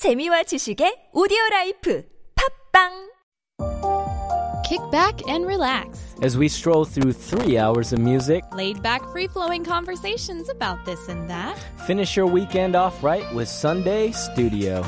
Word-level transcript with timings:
재미와 0.00 0.43
지식의 0.43 1.09
오디오 1.13 1.37
라이프 1.51 2.03
팝빵 2.73 3.11
Kick 4.67 4.81
back 4.89 5.21
and 5.27 5.45
relax. 5.45 6.15
as 6.23 6.37
we 6.37 6.47
stroll 6.47 6.85
through 6.85 7.11
three 7.13 7.57
hours 7.59 7.91
of 7.93 7.99
music. 7.99 8.43
Laid 8.55 8.81
back, 8.81 9.03
free 9.11 9.27
flowing 9.27 9.63
conversations 9.63 10.49
about 10.49 10.85
this 10.85 11.07
and 11.09 11.29
that. 11.29 11.57
Finish 11.85 12.15
your 12.15 12.25
weekend 12.25 12.75
off 12.75 13.03
right 13.03 13.25
with 13.35 13.47
Sunday 13.49 14.11
Studio. 14.11 14.81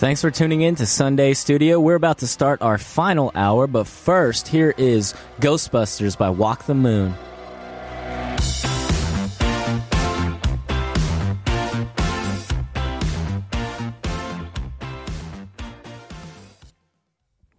Thanks 0.00 0.22
for 0.22 0.30
tuning 0.30 0.62
in 0.62 0.76
to 0.76 0.86
Sunday 0.86 1.34
Studio. 1.34 1.78
We're 1.78 1.94
about 1.94 2.20
to 2.20 2.26
start 2.26 2.62
our 2.62 2.78
final 2.78 3.30
hour, 3.34 3.66
but 3.66 3.86
first, 3.86 4.48
here 4.48 4.72
is 4.78 5.12
Ghostbusters 5.40 6.16
by 6.16 6.30
Walk 6.30 6.64
the 6.64 6.72
Moon. 6.72 7.14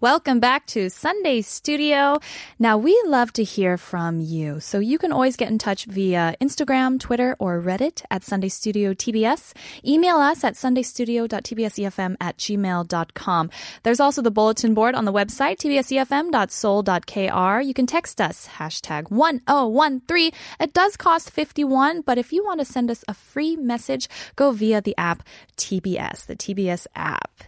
Welcome 0.01 0.39
back 0.39 0.65
to 0.73 0.89
Sunday 0.89 1.41
Studio. 1.41 2.17
Now, 2.57 2.75
we 2.75 2.99
love 3.05 3.31
to 3.33 3.43
hear 3.43 3.77
from 3.77 4.19
you. 4.19 4.59
So 4.59 4.79
you 4.79 4.97
can 4.97 5.11
always 5.11 5.37
get 5.37 5.51
in 5.51 5.59
touch 5.59 5.85
via 5.85 6.33
Instagram, 6.41 6.99
Twitter, 6.99 7.35
or 7.37 7.61
Reddit 7.61 8.01
at 8.09 8.23
Sunday 8.23 8.49
Studio 8.49 8.95
TBS. 8.95 9.53
Email 9.85 10.15
us 10.15 10.43
at 10.43 10.55
sundaystudio.tbsefm 10.55 12.15
at 12.19 12.35
gmail.com. 12.37 13.51
There's 13.83 13.99
also 13.99 14.23
the 14.23 14.31
bulletin 14.31 14.73
board 14.73 14.95
on 14.95 15.05
the 15.05 15.13
website, 15.13 15.57
tbsefm.seoul.kr. 15.57 17.61
You 17.63 17.73
can 17.75 17.85
text 17.85 18.19
us, 18.19 18.47
hashtag 18.57 19.11
1013. 19.11 20.31
It 20.59 20.73
does 20.73 20.97
cost 20.97 21.29
51, 21.29 22.01
but 22.01 22.17
if 22.17 22.33
you 22.33 22.43
want 22.43 22.59
to 22.59 22.65
send 22.65 22.89
us 22.89 23.05
a 23.07 23.13
free 23.13 23.55
message, 23.55 24.09
go 24.35 24.49
via 24.49 24.81
the 24.81 24.97
app 24.97 25.21
TBS, 25.57 26.25
the 26.25 26.35
TBS 26.35 26.87
app. 26.95 27.43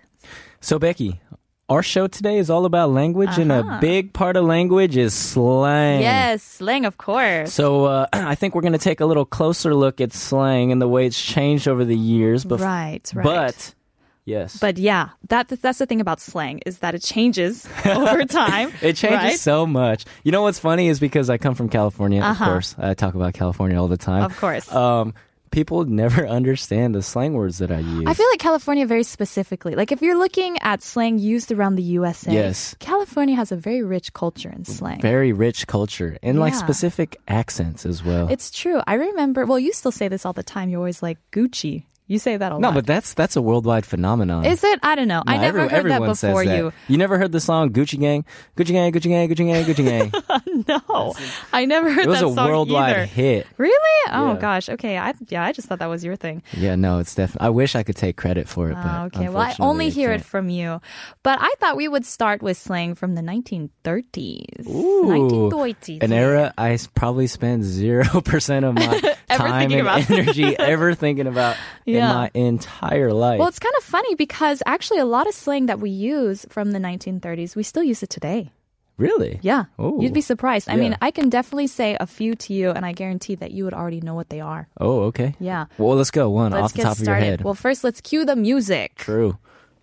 So, 0.61 0.77
Becky, 0.77 1.19
our 1.69 1.81
show 1.81 2.07
today 2.07 2.37
is 2.37 2.49
all 2.49 2.65
about 2.65 2.89
language, 2.91 3.37
and 3.37 3.51
a 3.51 3.77
big 3.81 4.13
part 4.13 4.35
of 4.35 4.45
language 4.45 4.97
is 4.97 5.13
slang. 5.13 6.01
Yes, 6.01 6.43
slang, 6.43 6.85
of 6.85 6.97
course. 6.97 7.53
So, 7.53 7.85
uh, 7.85 8.07
I 8.13 8.35
think 8.35 8.53
we're 8.53 8.61
going 8.61 8.73
to 8.73 8.77
take 8.79 8.99
a 8.99 9.05
little 9.05 9.25
closer 9.25 9.73
look 9.73 10.01
at 10.01 10.13
slang 10.13 10.71
and 10.71 10.81
the 10.81 10.87
way 10.87 11.05
it's 11.07 11.21
changed 11.21 11.67
over 11.67 11.85
the 11.85 11.97
years. 11.97 12.43
But, 12.45 12.59
Right, 12.59 13.09
right. 13.15 13.23
But, 13.23 13.73
yes. 14.25 14.57
But 14.59 14.77
yeah, 14.77 15.09
that 15.29 15.47
that's 15.47 15.79
the 15.79 15.85
thing 15.85 16.01
about 16.01 16.19
slang 16.19 16.59
is 16.65 16.79
that 16.79 16.95
it 16.95 17.01
changes 17.01 17.65
over 17.85 18.25
time. 18.25 18.71
it 18.81 18.95
changes 18.97 19.23
right? 19.23 19.39
so 19.39 19.65
much. 19.65 20.05
You 20.23 20.31
know 20.31 20.41
what's 20.43 20.59
funny 20.59 20.89
is 20.89 20.99
because 20.99 21.29
I 21.29 21.37
come 21.37 21.55
from 21.55 21.69
California, 21.69 22.19
of 22.21 22.31
Uh-huh. 22.31 22.45
course. 22.45 22.75
I 22.77 22.93
talk 22.93 23.15
about 23.15 23.33
California 23.33 23.79
all 23.79 23.87
the 23.87 23.97
time. 23.97 24.23
Of 24.23 24.35
course. 24.37 24.71
Um, 24.71 25.13
people 25.53 25.85
never 25.85 26.27
understand 26.39 26.93
the 26.93 27.01
slang 27.01 27.33
words 27.33 27.59
that 27.59 27.71
I 27.71 27.79
use. 27.79 28.03
I 28.05 28.13
feel 28.13 28.27
like 28.29 28.39
California 28.39 28.85
very 28.85 29.03
specifically. 29.03 29.75
Like 29.75 29.91
if 29.93 30.01
you're 30.01 30.17
looking 30.17 30.57
at 30.61 30.83
slang 30.83 31.19
used 31.19 31.51
around 31.51 31.75
the 31.75 31.83
USA, 31.97 32.33
Yes. 32.33 32.75
California 32.79 33.35
has 33.35 33.51
a 33.53 33.55
very 33.55 33.83
rich 33.83 34.11
culture 34.13 34.49
in 34.49 34.65
slang. 34.65 34.99
Very 34.99 35.31
rich 35.31 35.67
culture 35.67 36.17
and 36.21 36.39
like 36.39 36.55
specific 36.55 37.15
accents 37.27 37.85
as 37.85 38.03
well. 38.03 38.27
It's 38.29 38.51
true. 38.51 38.81
I 38.85 38.95
remember. 38.95 39.45
Well, 39.45 39.59
you 39.59 39.71
still 39.71 39.91
say 39.93 40.07
this 40.09 40.25
all 40.25 40.33
the 40.33 40.43
time. 40.43 40.69
You're 40.69 40.79
always 40.79 41.01
like 41.03 41.19
Gucci. 41.31 41.85
You 42.13 42.19
say 42.19 42.37
that 42.37 42.51
a 42.51 42.55
no, 42.59 42.67
lot. 42.67 42.69
No, 42.69 42.71
but 42.75 42.85
that's 42.85 43.15
that's 43.15 43.35
a 43.35 43.41
worldwide 43.41 43.85
phenomenon. 43.87 44.45
is 44.45 44.63
it? 44.63 44.79
I 44.83 44.93
don't 44.93 45.07
know. 45.07 45.23
I 45.25 45.37
never 45.37 45.59
every- 45.61 45.69
heard 45.69 45.91
that 45.91 45.99
before 46.05 46.45
that. 46.45 46.55
you. 46.57 46.71
You 46.87 46.97
never 46.97 47.17
heard 47.17 47.31
the 47.31 47.39
song 47.39 47.71
Gucci 47.71 47.99
Gang? 47.99 48.23
Gucci 48.55 48.67
Gang, 48.67 48.91
Gucci 48.93 49.09
Gang, 49.09 49.27
Gucci 49.29 49.47
Gang, 49.47 49.65
Gucci 49.65 49.83
Gang. 49.83 50.11
No, 50.67 51.15
I 51.51 51.65
never 51.65 51.91
heard 51.91 52.07
that 52.07 52.19
song. 52.19 52.23
it 52.23 52.25
was 52.27 52.35
that 52.35 52.41
a 52.41 52.45
song 52.45 52.49
worldwide 52.49 52.95
either. 52.95 53.05
hit. 53.05 53.47
Really? 53.57 54.11
Oh 54.11 54.33
Yeah. 54.33 54.39
gosh. 54.39 54.69
Okay. 54.69 54.97
I 54.97 55.13
yeah. 55.27 55.43
I 55.43 55.51
just 55.51 55.67
thought 55.67 55.79
that 55.79 55.89
was 55.89 56.05
your 56.05 56.15
thing. 56.15 56.43
Yeah, 56.55 56.75
no, 56.75 56.99
it's 56.99 57.15
definitely. 57.15 57.47
I 57.47 57.49
wish 57.49 57.75
I 57.75 57.81
could 57.81 57.95
take 57.97 58.15
credit 58.15 58.47
for 58.47 58.69
it, 58.69 58.75
but 58.75 58.85
Ah, 58.85 59.05
okay. 59.05 59.29
Well, 59.29 59.39
I 59.41 59.55
only 59.59 59.89
hear 59.89 60.11
it 60.11 60.23
from 60.23 60.49
you. 60.49 60.79
But 61.23 61.39
I 61.41 61.51
thought 61.59 61.75
we 61.75 61.87
would 61.87 62.05
start 62.05 62.43
with 62.43 62.57
slang 62.57 62.93
from 62.93 63.15
the 63.15 63.21
1930s. 63.23 64.67
Ooh, 64.67 65.05
1930s. 65.07 66.03
an 66.03 66.13
era 66.13 66.53
I 66.57 66.77
probably 66.93 67.27
spend 67.27 67.63
zero 67.63 68.21
percent 68.23 68.65
of 68.65 68.75
my 68.75 68.99
time 69.29 69.71
and 69.71 69.81
about. 69.81 70.09
energy 70.09 70.57
ever 70.57 70.93
thinking 70.93 71.27
about 71.27 71.57
in 71.85 71.95
Yeah. 72.03 72.13
my 72.13 72.31
entire 72.33 73.11
life. 73.13 73.39
Well, 73.39 73.47
it's 73.47 73.59
kind 73.59 73.73
of 73.77 73.83
funny 73.83 74.15
because 74.15 74.61
actually 74.65 74.99
a 74.99 75.05
lot 75.05 75.27
of 75.27 75.33
slang 75.33 75.65
that 75.67 75.79
we 75.79 75.89
use 75.89 76.45
from 76.49 76.71
the 76.71 76.79
1930s, 76.79 77.55
we 77.55 77.63
still 77.63 77.83
use 77.83 78.03
it 78.03 78.09
today. 78.09 78.51
really? 78.97 79.39
Yeah. 79.41 79.65
Ooh. 79.81 79.97
You'd 80.01 80.13
be 80.13 80.21
surprised. 80.21 80.69
I 80.69 80.75
mean, 80.77 80.95
I 81.01 81.09
can 81.11 81.27
definitely 81.29 81.67
say 81.67 81.97
a 81.99 82.05
few 82.05 82.35
to 82.45 82.53
you 82.53 82.69
and 82.69 82.85
I 82.85 82.93
guarantee 82.93 83.35
that 83.41 83.49
you 83.51 83.65
would 83.65 83.73
already 83.73 84.01
know 84.01 84.13
what 84.13 84.29
they 84.29 84.39
are. 84.39 84.67
Oh, 84.79 85.09
okay. 85.09 85.33
Yeah. 85.39 85.65
Well, 85.79 85.97
let's 85.97 86.11
go 86.11 86.29
one 86.29 86.51
Let's 86.51 86.63
off 86.65 86.71
the 86.73 86.77
get 86.77 86.83
top 86.83 86.91
of 86.93 86.99
your 86.99 87.05
started. 87.05 87.25
head. 87.25 87.41
Well, 87.41 87.55
first 87.55 87.83
let's 87.83 88.01
cue 88.01 88.23
the 88.23 88.35
music. 88.35 88.93
True. 88.95 89.37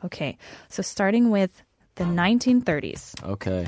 Okay. 0.04 0.38
So 0.68 0.80
starting 0.82 1.30
with 1.30 1.50
the 1.96 2.04
1930s. 2.04 3.18
Okay. 3.34 3.66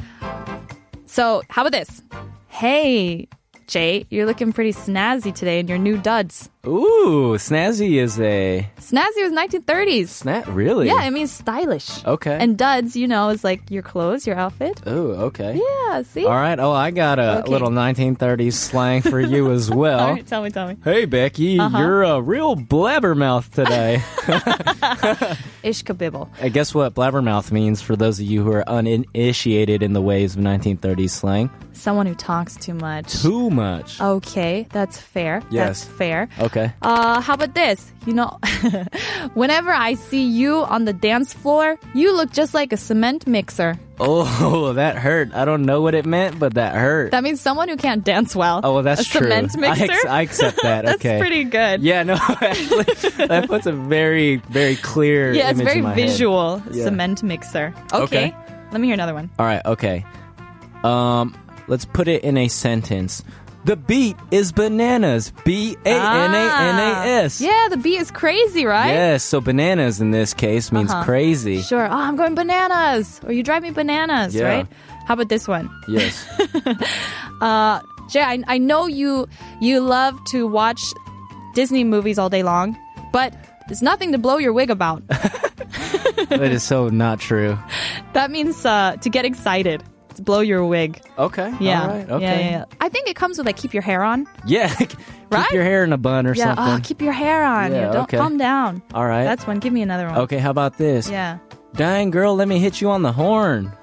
So, 1.06 1.42
how 1.50 1.62
about 1.66 1.72
this? 1.72 2.02
Hey, 2.48 3.28
Jay, 3.66 4.06
you're 4.10 4.26
looking 4.26 4.52
pretty 4.52 4.72
snazzy 4.72 5.34
today 5.34 5.58
in 5.58 5.68
your 5.68 5.78
new 5.78 5.98
duds. 5.98 6.48
Ooh, 6.64 7.34
snazzy 7.38 7.94
is 8.00 8.20
a 8.20 8.64
Snazzy 8.78 9.22
was 9.28 9.32
1930s. 9.32 10.06
snap. 10.06 10.44
Really? 10.46 10.86
Yeah, 10.86 11.02
it 11.02 11.10
means 11.10 11.32
stylish. 11.32 12.04
Okay. 12.04 12.38
And 12.40 12.56
duds, 12.56 12.94
you 12.94 13.08
know, 13.08 13.30
is 13.30 13.42
like 13.42 13.68
your 13.68 13.82
clothes, 13.82 14.28
your 14.28 14.36
outfit. 14.36 14.80
Ooh, 14.86 15.10
okay. 15.26 15.60
Yeah, 15.60 16.02
see? 16.02 16.24
All 16.24 16.30
right. 16.30 16.56
Oh, 16.60 16.70
I 16.70 16.92
got 16.92 17.18
a 17.18 17.40
Okay. 17.40 17.50
little 17.50 17.70
1930s 17.70 18.52
slang 18.52 19.02
for 19.02 19.18
you 19.18 19.50
as 19.50 19.70
well. 19.74 19.98
All 19.98 20.12
right, 20.12 20.24
tell 20.24 20.40
me, 20.40 20.50
tell 20.50 20.68
me. 20.68 20.76
Hey, 20.84 21.04
Becky, 21.04 21.58
Uh-huh. 21.58 21.78
you're 21.78 22.04
a 22.04 22.20
real 22.20 22.54
blabbermouth 22.54 23.50
today. 23.50 23.96
Ishkabibble. 25.64 26.28
I 26.40 26.48
guess 26.48 26.72
what 26.72 26.94
blabbermouth 26.94 27.50
means 27.50 27.82
for 27.82 27.96
those 27.96 28.20
of 28.20 28.26
you 28.26 28.44
who 28.44 28.52
are 28.52 28.68
uninitiated 28.68 29.82
in 29.82 29.94
the 29.94 30.00
ways 30.00 30.36
of 30.36 30.42
1930s 30.42 31.10
slang? 31.10 31.50
Someone 31.72 32.06
who 32.06 32.14
talks 32.14 32.54
too 32.54 32.74
much. 32.74 33.20
Too 33.20 33.50
much. 33.50 34.00
Okay, 34.00 34.68
that's 34.70 34.96
fair. 34.98 35.42
Yes. 35.50 35.84
That's 35.84 35.96
fair. 35.98 36.28
Okay. 36.38 36.51
Uh, 36.56 37.20
how 37.20 37.34
about 37.34 37.54
this? 37.54 37.90
You 38.06 38.14
know, 38.14 38.38
whenever 39.34 39.72
I 39.72 39.94
see 39.94 40.24
you 40.24 40.64
on 40.64 40.84
the 40.84 40.92
dance 40.92 41.32
floor, 41.32 41.78
you 41.94 42.14
look 42.16 42.32
just 42.32 42.52
like 42.54 42.72
a 42.72 42.76
cement 42.76 43.26
mixer. 43.26 43.78
Oh, 44.00 44.72
that 44.74 44.96
hurt. 44.96 45.32
I 45.34 45.44
don't 45.44 45.62
know 45.62 45.80
what 45.82 45.94
it 45.94 46.04
meant, 46.04 46.38
but 46.38 46.54
that 46.54 46.74
hurt. 46.74 47.12
That 47.12 47.22
means 47.22 47.40
someone 47.40 47.68
who 47.68 47.76
can't 47.76 48.04
dance 48.04 48.34
well. 48.34 48.60
oh, 48.64 48.74
well, 48.74 48.82
that's 48.82 49.02
a 49.02 49.04
true. 49.04 49.20
cement 49.20 49.52
I, 49.56 49.60
mixer. 49.60 49.92
ex- 49.92 50.04
I 50.06 50.22
accept 50.22 50.62
that. 50.62 50.84
That's 50.84 50.96
okay. 50.96 51.20
pretty 51.20 51.44
good. 51.44 51.82
Yeah, 51.82 52.02
no, 52.02 52.14
actually, 52.14 53.26
that 53.26 53.44
puts 53.46 53.66
a 53.66 53.72
very, 53.72 54.36
very 54.36 54.76
clear. 54.76 55.32
Yeah, 55.32 55.50
it's 55.50 55.60
image 55.60 55.66
very 55.66 55.78
in 55.78 55.84
my 55.84 55.94
head. 55.94 56.08
visual. 56.08 56.62
Yeah. 56.72 56.84
Cement 56.84 57.22
mixer. 57.22 57.74
Okay. 57.92 58.02
Okay. 58.02 58.36
Let 58.72 58.80
me 58.80 58.88
hear 58.88 58.94
another 58.94 59.14
one. 59.14 59.30
All 59.38 59.46
right, 59.46 59.64
okay. 59.64 60.04
Um, 60.82 61.36
let's 61.68 61.84
put 61.84 62.08
it 62.08 62.24
in 62.24 62.36
a 62.36 62.48
sentence. 62.48 63.22
The 63.64 63.76
beat 63.76 64.16
is 64.32 64.50
bananas. 64.50 65.32
B 65.44 65.76
A 65.84 65.88
N 65.90 66.34
A 66.34 66.36
N 66.36 66.78
A 66.78 67.22
S. 67.24 67.40
Ah. 67.40 67.44
Yeah, 67.46 67.68
the 67.70 67.76
beat 67.76 68.00
is 68.00 68.10
crazy, 68.10 68.66
right? 68.66 68.90
Yes, 68.90 69.22
so 69.22 69.40
bananas 69.40 70.00
in 70.00 70.10
this 70.10 70.34
case 70.34 70.72
means 70.72 70.90
Uh-huh. 70.90 71.04
crazy. 71.04 71.62
Sure. 71.62 71.86
Oh, 71.86 71.94
I'm 71.96 72.16
going 72.16 72.34
bananas. 72.34 73.20
Or 73.24 73.32
you 73.32 73.42
drive 73.44 73.62
me 73.62 73.70
bananas, 73.70 74.34
Yeah. 74.34 74.48
right? 74.48 74.66
How 75.06 75.14
about 75.14 75.28
this 75.28 75.46
one? 75.46 75.70
Yes. 75.86 76.26
uh, 77.40 77.80
Jay, 78.10 78.20
I, 78.22 78.42
I 78.48 78.58
know 78.58 78.86
you 78.86 79.28
you 79.60 79.80
love 79.80 80.18
to 80.32 80.46
watch 80.48 80.82
Disney 81.54 81.84
movies 81.84 82.18
all 82.18 82.28
day 82.28 82.42
long, 82.42 82.76
but 83.12 83.32
there's 83.68 83.82
nothing 83.82 84.10
to 84.12 84.18
blow 84.18 84.38
your 84.38 84.52
wig 84.52 84.70
about. 84.70 85.06
that 85.08 86.50
is 86.50 86.62
so 86.64 86.88
not 86.88 87.20
true. 87.20 87.56
that 88.12 88.30
means 88.30 88.66
uh, 88.66 88.96
to 89.02 89.08
get 89.08 89.24
excited. 89.24 89.82
Blow 90.20 90.40
your 90.40 90.64
wig. 90.66 91.00
Okay. 91.18 91.52
Yeah. 91.60 91.82
All 91.82 91.88
right. 91.88 92.06
yeah. 92.08 92.14
Okay. 92.14 92.44
Yeah, 92.44 92.50
yeah. 92.50 92.64
I 92.80 92.88
think 92.88 93.08
it 93.08 93.16
comes 93.16 93.38
with 93.38 93.46
like 93.46 93.56
keep 93.56 93.72
your 93.74 93.82
hair 93.82 94.02
on. 94.02 94.26
Yeah, 94.46 94.72
keep 94.78 94.92
Right? 95.30 95.50
your 95.52 95.62
hair 95.64 95.82
in 95.84 95.92
a 95.92 95.98
bun 95.98 96.26
or 96.26 96.34
Yeah. 96.34 96.52
Ah, 96.52 96.54
something. 96.54 96.74
Oh, 96.74 96.80
keep 96.88 97.00
your 97.02 97.12
hair 97.12 97.44
on. 97.44 97.72
Yeah, 97.72 97.92
Don't 97.92 98.02
okay. 98.04 98.18
calm 98.18 98.36
down. 98.36 98.82
All 98.94 99.06
right. 99.06 99.24
That's 99.24 99.46
one. 99.46 99.58
Give 99.58 99.72
me 99.72 99.82
another 99.82 100.06
one. 100.08 100.18
okay, 100.18 100.38
how 100.38 100.50
about 100.50 100.76
this? 100.78 101.08
Yeah. 101.10 101.38
Dang 101.74 102.10
girl, 102.10 102.34
let 102.36 102.48
me 102.48 102.58
hit 102.58 102.80
you 102.82 102.90
on 102.90 103.02
the 103.02 103.12
horn. 103.12 103.72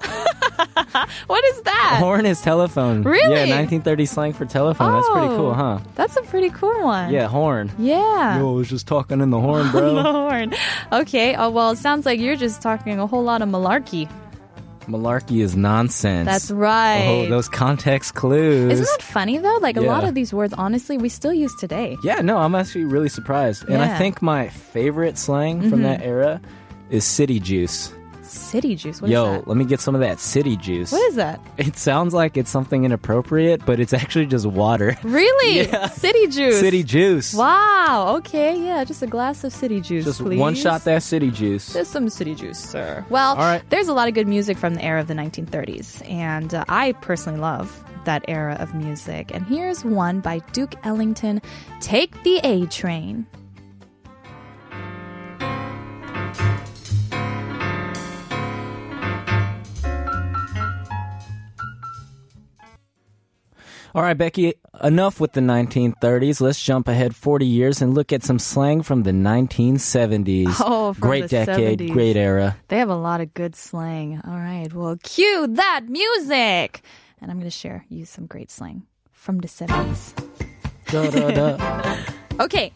What 1.26 1.44
is 1.44 1.62
that? 1.62 1.96
horn 2.00 2.26
is 2.26 2.40
telephone. 2.40 3.02
Really? 3.02 3.22
Yeah, 3.32 3.56
1930 3.56 4.06
slang 4.06 4.32
for 4.32 4.44
telephone. 4.44 4.92
That's 4.92 5.08
pretty 5.10 5.28
cool, 5.28 5.50
Oh. 5.50 5.54
huh? 5.54 5.78
That's 5.94 6.16
a 6.16 6.22
pretty 6.22 6.50
cool 6.50 6.82
one. 6.84 7.10
Yeah, 7.12 7.28
horn. 7.28 7.70
Yeah. 7.78 8.38
Yo, 8.38 8.50
I 8.50 8.52
was 8.54 8.68
just 8.68 8.86
talking 8.86 9.20
in 9.20 9.30
the 9.30 9.40
horn, 9.40 9.70
bro. 9.72 9.94
the 9.94 10.02
horn. 10.02 10.54
Okay. 10.92 11.34
Oh 11.34 11.50
well, 11.50 11.70
it 11.70 11.78
sounds 11.78 12.04
like 12.06 12.20
you're 12.20 12.36
just 12.36 12.60
talking 12.62 12.98
a 12.98 13.06
whole 13.06 13.22
lot 13.22 13.42
of 13.42 13.48
malarkey. 13.48 14.08
Malarkey 14.90 15.42
is 15.42 15.56
nonsense. 15.56 16.26
That's 16.26 16.50
right. 16.50 17.06
Oh, 17.06 17.28
those 17.28 17.48
context 17.48 18.14
clues. 18.14 18.72
Isn't 18.72 18.86
that 18.98 19.02
funny 19.02 19.38
though? 19.38 19.58
Like 19.60 19.76
a 19.76 19.80
lot 19.82 20.04
of 20.04 20.14
these 20.14 20.32
words, 20.34 20.52
honestly, 20.56 20.98
we 20.98 21.08
still 21.08 21.32
use 21.34 21.54
today. 21.58 21.96
Yeah, 22.02 22.20
no, 22.20 22.38
I'm 22.38 22.54
actually 22.54 22.84
really 22.84 23.08
surprised. 23.08 23.64
And 23.68 23.76
I 23.76 23.78
Yeah. 23.78 23.88
Mm-hmm. 23.90 23.98
think 23.98 24.22
my 24.22 24.48
favorite 24.48 25.16
slang 25.18 25.68
from 25.70 25.82
that 25.82 26.02
era 26.02 26.40
is 26.90 27.04
city 27.04 27.38
juice. 27.40 27.92
City 28.30 28.74
juice. 28.76 29.00
What 29.02 29.08
is 29.08 29.12
Yo, 29.14 29.42
let 29.46 29.56
me 29.56 29.64
get 29.64 29.80
some 29.80 29.94
of 29.94 30.00
that 30.00 30.20
city 30.20 30.56
juice. 30.56 30.92
What 30.92 31.02
is 31.08 31.16
that? 31.16 31.40
It 31.58 31.76
sounds 31.76 32.14
like 32.14 32.36
it's 32.36 32.50
something 32.50 32.84
inappropriate, 32.84 33.64
but 33.66 33.80
it's 33.80 33.92
actually 33.92 34.26
just 34.26 34.46
water. 34.46 34.96
Really? 35.04 35.62
Yeah. 35.66 35.88
City 35.88 36.28
juice. 36.28 36.60
City 36.60 36.82
juice. 36.84 37.34
Wow. 37.34 38.14
Okay. 38.18 38.64
Yeah. 38.64 38.84
Just 38.84 39.02
a 39.02 39.06
glass 39.06 39.42
of 39.44 39.52
city 39.52 39.80
juice, 39.80 40.04
Just 40.04 40.20
please. 40.20 40.38
one 40.38 40.54
shot 40.54 40.84
that 40.84 41.02
city 41.02 41.30
juice. 41.30 41.72
There's 41.72 41.88
some 41.88 42.08
city 42.08 42.34
juice, 42.34 42.58
sir. 42.58 43.04
Well, 43.10 43.30
All 43.32 43.38
right. 43.38 43.62
there's 43.70 43.88
a 43.88 43.92
lot 43.92 44.08
of 44.08 44.14
good 44.14 44.28
music 44.28 44.56
from 44.56 44.74
the 44.74 44.84
era 44.84 45.00
of 45.00 45.08
the 45.08 45.14
1930s, 45.14 46.08
and 46.08 46.54
uh, 46.54 46.64
I 46.68 46.92
personally 46.92 47.40
love 47.40 47.84
that 48.04 48.24
era 48.28 48.56
of 48.60 48.74
music. 48.74 49.30
And 49.34 49.44
here's 49.46 49.84
one 49.84 50.20
by 50.20 50.38
Duke 50.52 50.74
Ellington 50.84 51.42
Take 51.80 52.22
the 52.22 52.38
A 52.44 52.66
Train. 52.66 53.26
All 63.92 64.02
right, 64.02 64.16
Becky, 64.16 64.54
enough 64.84 65.18
with 65.18 65.32
the 65.32 65.40
1930s. 65.40 66.40
Let's 66.40 66.62
jump 66.62 66.86
ahead 66.86 67.16
40 67.16 67.44
years 67.44 67.82
and 67.82 67.92
look 67.92 68.12
at 68.12 68.22
some 68.22 68.38
slang 68.38 68.82
from 68.82 69.02
the 69.02 69.10
1970s. 69.10 70.54
Oh, 70.60 70.94
great 70.94 71.22
the 71.22 71.44
decade, 71.44 71.80
70s. 71.80 71.92
great 71.92 72.16
era. 72.16 72.56
They 72.68 72.78
have 72.78 72.88
a 72.88 72.94
lot 72.94 73.20
of 73.20 73.34
good 73.34 73.56
slang. 73.56 74.20
All 74.24 74.38
right, 74.38 74.72
well, 74.72 74.96
cue 75.02 75.48
that 75.48 75.86
music! 75.88 76.82
And 77.20 77.30
I'm 77.30 77.38
going 77.38 77.50
to 77.50 77.56
share 77.56 77.84
you 77.88 78.04
some 78.04 78.26
great 78.26 78.50
slang 78.50 78.86
from 79.10 79.38
the 79.38 79.48
70s. 79.48 80.14
Da, 80.86 81.10
da, 81.10 81.30
da. 81.30 81.96
Okay, 82.40 82.72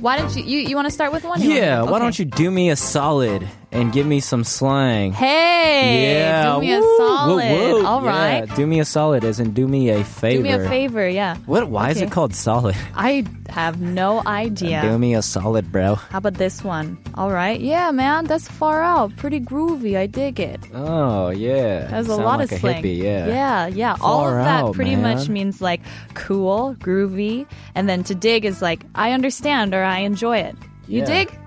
why 0.00 0.18
don't 0.18 0.36
you, 0.36 0.42
you, 0.42 0.58
you 0.58 0.76
want 0.76 0.86
to 0.86 0.92
start 0.92 1.12
with 1.12 1.24
one? 1.24 1.40
Yeah, 1.40 1.80
why 1.82 1.98
don't 1.98 2.18
you 2.18 2.26
do 2.26 2.50
me 2.50 2.68
a 2.68 2.76
solid 2.76 3.48
and 3.70 3.92
give 3.92 4.06
me 4.06 4.20
some 4.20 4.44
slang? 4.44 5.12
Hey, 5.12 6.14
yeah, 6.20 6.54
do 6.54 6.60
me 6.60 6.72
a 6.74 6.82
solid. 6.96 7.50
woo, 7.50 7.72
woo. 7.80 7.86
All 7.86 8.02
right. 8.02 8.46
Yeah, 8.48 8.54
do 8.54 8.66
me 8.66 8.80
a 8.80 8.84
solid, 8.84 9.24
as 9.24 9.38
in 9.40 9.52
do 9.52 9.68
me 9.68 9.90
a 9.90 10.02
favor. 10.04 10.36
Do 10.38 10.42
me 10.42 10.52
a 10.52 10.68
favor, 10.68 11.08
yeah. 11.08 11.36
What? 11.46 11.68
Why 11.68 11.90
is 11.90 12.00
it 12.00 12.10
called 12.10 12.34
solid? 12.34 12.74
I 12.94 13.24
have 13.50 13.80
no 13.80 14.22
idea. 14.26 14.82
Do 14.82 14.98
me 14.98 15.14
a 15.14 15.22
solid, 15.22 15.70
bro. 15.72 15.94
How 15.96 16.18
about 16.18 16.34
this 16.34 16.62
one? 16.64 16.96
All 17.14 17.30
right. 17.30 17.60
Yeah, 17.60 17.90
man, 17.90 18.24
that's 18.24 18.48
far 18.48 18.82
out. 18.82 19.14
Pretty 19.16 19.40
groovy. 19.40 19.96
I 19.96 20.06
dig 20.06 20.40
it. 20.40 20.60
Oh 20.74 21.28
yeah, 21.30 21.86
That's 21.88 22.08
a 22.08 22.16
lot 22.16 22.38
like 22.40 22.52
of 22.52 22.58
slang. 22.60 22.82
hippie. 22.82 22.98
Yeah. 22.98 23.26
Yeah, 23.28 23.66
yeah. 23.66 23.96
All 24.00 24.26
of 24.28 24.34
that 24.34 24.64
out, 24.64 24.74
pretty 24.74 24.96
man. 24.96 25.16
much 25.16 25.28
means 25.28 25.60
like 25.60 25.80
cool, 26.14 26.74
groovy. 26.78 27.46
And 27.74 27.88
then 27.88 28.02
to 28.04 28.14
dig 28.14 28.44
is 28.44 28.62
like, 28.62 28.80
I 28.94 29.12
understand 29.12 29.74
or 29.74 29.82
I 29.84 30.00
enjoy 30.00 30.38
it. 30.38 30.56
You 30.86 31.00
Yeah. 31.00 31.04
dig? 31.06 31.38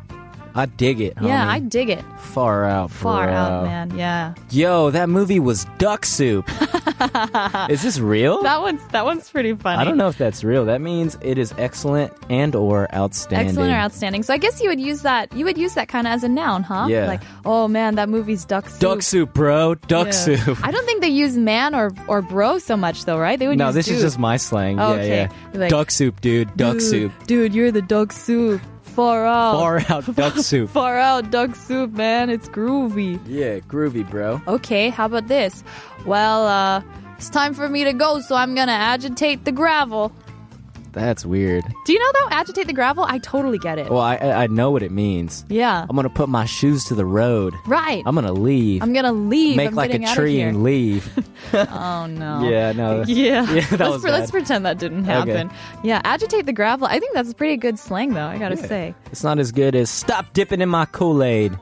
I 0.56 0.66
dig 0.66 1.00
it. 1.02 1.14
Yeah. 1.22 1.50
I 1.50 1.60
dig 1.60 1.90
it. 1.90 2.04
far 2.20 2.66
out, 2.66 2.92
Far 2.92 3.28
bro. 3.28 3.36
out, 3.36 3.64
man. 3.66 3.98
Yeah. 3.98 4.34
Yo, 4.50 4.90
that 4.92 5.10
movie 5.10 5.40
was 5.40 5.66
Duck 5.78 6.06
Soup. 6.06 6.46
is 7.70 7.82
this 7.82 8.00
real? 8.00 8.42
That 8.44 8.62
one's 8.62 8.86
that 8.90 9.06
one's 9.06 9.30
pretty 9.30 9.54
funny. 9.56 9.80
I 9.80 9.84
don't 9.84 9.98
know 9.98 10.08
if 10.08 10.18
that's 10.18 10.44
real. 10.44 10.66
That 10.66 10.82
means 10.82 11.18
it 11.22 11.38
is 11.38 11.54
excellent 11.58 12.14
and 12.30 12.56
or 12.56 12.94
outstanding. 12.94 13.50
Excellent 13.50 13.72
or 13.74 13.76
outstanding. 13.78 14.24
So 14.24 14.34
I 14.34 14.38
guess 14.38 14.62
you 14.62 14.70
would 14.70 14.80
use 14.80 15.02
that. 15.04 15.34
You 15.34 15.46
would 15.46 15.58
use 15.58 15.74
that 15.76 15.88
kind 15.88 16.08
of 16.08 16.14
as 16.14 16.24
a 16.24 16.30
noun, 16.30 16.64
huh? 16.64 16.88
Yeah. 16.90 17.08
Like, 17.08 17.22
oh 17.46 17.68
man, 17.68 17.96
that 17.96 18.10
movie's 18.10 18.46
duck 18.46 18.70
soup. 18.70 18.80
Duck 18.80 19.02
soup, 19.02 19.34
bro. 19.34 19.76
Duck 19.76 20.08
Yeah. 20.08 20.12
soup. 20.12 20.60
I 20.66 20.72
don't 20.72 20.86
think 20.86 21.02
they 21.02 21.10
use 21.10 21.38
man 21.38 21.74
or 21.76 21.92
or 22.08 22.22
bro 22.22 22.60
so 22.60 22.76
much 22.78 23.06
though, 23.06 23.18
right? 23.20 23.38
They 23.40 23.48
would 23.48 23.58
No, 23.58 23.72
this 23.72 23.88
is 23.88 24.02
just 24.02 24.20
my 24.20 24.38
slang. 24.38 24.80
Oh, 24.80 24.96
yeah, 24.96 25.02
okay. 25.02 25.30
yeah. 25.54 25.60
Like, 25.60 25.70
duck 25.70 25.92
soup, 25.92 26.22
dude. 26.22 26.56
Duck 26.58 26.74
dude, 26.74 26.82
soup. 26.82 27.12
Dude, 27.28 27.54
you're 27.56 27.72
the 27.72 27.82
duck 27.82 28.12
soup. 28.12 28.62
Far 28.84 29.26
out. 29.26 29.54
Far 29.60 29.84
out 29.90 30.16
duck 30.16 30.36
soup. 30.38 30.70
Far 30.70 30.98
out 30.98 31.32
duck 31.32 31.56
soup, 31.56 31.92
man. 31.92 32.30
It's 32.30 32.50
groovy. 32.50 33.20
Yeah, 33.28 33.60
groovy, 33.60 34.10
bro. 34.10 34.42
Okay, 34.48 34.90
how 34.90 35.06
about 35.06 35.28
this? 35.28 35.64
Well, 36.06 36.46
uh, 36.48 36.82
it's 37.18 37.30
time 37.30 37.54
for 37.54 37.70
me 37.70 37.84
to 37.84 37.94
go, 37.94 38.20
so 38.20 38.36
I'm 38.36 38.56
gonna 38.56 38.72
agitate 38.72 39.46
the 39.46 39.52
gravel. 39.52 40.12
That's 40.94 41.26
weird. 41.26 41.64
Do 41.86 41.94
you 41.94 42.00
know 42.00 42.12
though, 42.22 42.36
agitate 42.36 42.68
the 42.68 42.74
gravel? 42.74 43.06
I 43.08 43.18
totally 43.20 43.58
get 43.58 43.78
it. 43.80 43.90
Well, 43.90 44.02
I 44.02 44.18
I 44.18 44.48
know 44.48 44.72
what 44.72 44.84
it 44.84 44.92
means. 44.92 45.46
yeah. 45.50 45.86
I'm 45.90 45.96
gonna 45.96 46.10
put 46.10 46.28
my 46.30 46.46
shoes 46.46 46.84
to 46.86 46.96
the 46.96 47.06
road. 47.06 47.54
right. 47.66 48.04
I'm 48.06 48.14
gonna 48.16 48.34
leave. 48.34 48.82
I'm 48.84 48.92
gonna 48.94 49.12
leave. 49.14 49.56
Make 49.58 49.70
I'm 49.70 49.76
like 49.76 49.90
a 49.92 49.94
getting 49.94 50.06
out 50.08 50.12
of 50.12 50.16
tree 50.18 50.42
and 50.42 50.64
leave. 50.64 51.10
Oh 51.54 52.06
no. 52.08 52.44
yeah, 52.50 52.72
no. 52.72 53.04
Yeah. 53.08 53.44
Yeah, 53.52 53.66
let's, 53.80 54.02
pre- 54.04 54.12
let's 54.12 54.32
pretend 54.32 54.66
that 54.66 54.78
didn't 54.80 55.10
Okay. 55.10 55.32
happen. 55.32 55.52
Yeah, 55.84 56.02
agitate 56.04 56.46
the 56.46 56.54
gravel. 56.54 56.88
I 56.88 57.00
think 57.00 57.14
that's 57.14 57.34
pretty 57.34 57.58
good 57.58 57.78
slang, 57.80 58.14
though. 58.14 58.26
I 58.28 58.38
gotta 58.38 58.58
say. 58.58 58.94
It's 59.12 59.24
not 59.24 59.40
as 59.40 59.52
good 59.52 59.76
as 59.76 59.90
stop 59.90 60.34
dipping 60.34 60.62
in 60.62 60.70
my 60.70 60.86
Kool 60.86 61.24
Aid. 61.24 61.58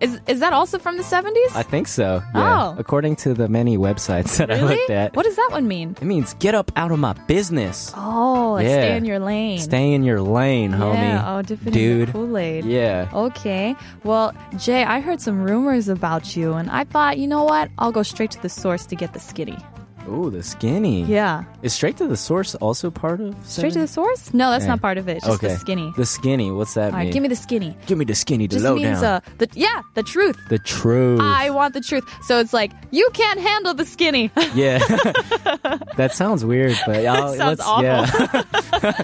Is 0.00 0.20
is 0.28 0.38
that 0.40 0.52
also 0.52 0.78
from 0.78 0.96
the 0.96 1.02
seventies? 1.02 1.50
I 1.56 1.62
think 1.64 1.88
so. 1.88 2.22
Yeah. 2.34 2.70
Oh. 2.70 2.76
According 2.78 3.16
to 3.16 3.34
the 3.34 3.48
many 3.48 3.76
websites 3.76 4.36
that 4.38 4.48
I 4.50 4.60
looked 4.62 4.90
at, 4.90 5.16
What 5.16 5.24
does 5.24 5.34
that 5.36 5.48
one 5.50 5.66
mean? 5.66 5.96
it 6.00 6.04
means 6.04 6.34
get 6.38 6.54
up 6.54 6.70
out 6.76 6.92
of 6.92 6.98
my 7.00 7.14
business. 7.26 7.92
Oh, 7.96 8.52
like 8.54 8.66
Yeah. 8.66 8.80
stay 8.82 8.96
in 8.96 9.04
your 9.04 9.18
lane. 9.18 9.58
Stay 9.58 9.92
in 9.92 10.04
your 10.04 10.20
lane, 10.20 10.70
homie. 10.72 10.94
Yeah. 10.94 11.24
Oh, 11.38 11.42
dipping 11.42 11.68
in 11.68 11.72
Dude. 11.72 12.08
the 12.08 12.12
Kool 12.12 12.38
Aid. 12.38 12.64
Yeah. 12.64 13.08
Okay. 13.12 13.74
Well, 14.04 14.32
Jay, 14.56 14.84
I 14.84 15.00
heard 15.00 15.20
some 15.20 15.42
rumors 15.42 15.88
about 15.88 16.36
you, 16.36 16.52
and 16.54 16.70
I 16.70 16.84
thought, 16.84 17.18
you 17.18 17.26
know 17.26 17.42
what? 17.42 17.68
I'll 17.78 17.92
go 17.92 18.04
straight 18.04 18.30
to 18.32 18.40
the 18.42 18.48
source 18.48 18.86
to 18.86 18.94
get 18.94 19.14
the 19.14 19.20
skinny. 19.20 19.58
Ooh, 20.08 20.30
the 20.30 20.42
skinny. 20.42 21.04
Yeah. 21.04 21.44
Is 21.62 21.72
straight 21.72 21.96
to 21.98 22.06
the 22.08 22.16
source 22.16 22.54
also 22.56 22.90
part 22.90 23.20
of 23.20 23.36
Straight 23.44 23.74
to 23.74 23.80
the 23.80 23.86
source? 23.86 24.32
No, 24.32 24.50
that's 24.50 24.64
Yeah. 24.64 24.70
not 24.70 24.80
part 24.80 24.96
of 24.98 25.08
it. 25.08 25.22
Just 25.22 25.28
okay. 25.44 25.48
the 25.48 25.56
skinny. 25.58 25.92
The 25.96 26.06
skinny. 26.06 26.50
What's 26.50 26.74
that 26.74 26.92
All 26.92 26.98
right, 26.98 27.04
mean? 27.04 27.12
give 27.12 27.22
me 27.22 27.28
the 27.28 27.36
skinny. 27.36 27.76
Give 27.86 27.98
me 27.98 28.04
the 28.04 28.14
skinny. 28.14 28.46
The 28.46 28.54
Just 28.56 28.64
low 28.64 28.74
means 28.74 29.00
down. 29.00 29.04
uh 29.04 29.20
the 29.38 29.48
yeah, 29.54 29.82
the 29.94 30.02
truth. 30.02 30.36
the 30.48 30.58
truth. 30.58 31.20
I 31.20 31.50
want 31.50 31.74
the 31.74 31.80
truth. 31.80 32.04
So 32.24 32.38
it's 32.40 32.52
like 32.52 32.72
you 32.90 33.08
can't 33.12 33.38
handle 33.40 33.74
the 33.74 33.84
skinny. 33.84 34.30
yeah. 34.54 34.78
that 35.96 36.10
sounds 36.14 36.44
weird, 36.44 36.76
but 36.86 37.04
I'll, 37.06 37.34
Sounds 37.34 37.60
let's 37.60 37.82
yeah. 37.82 39.02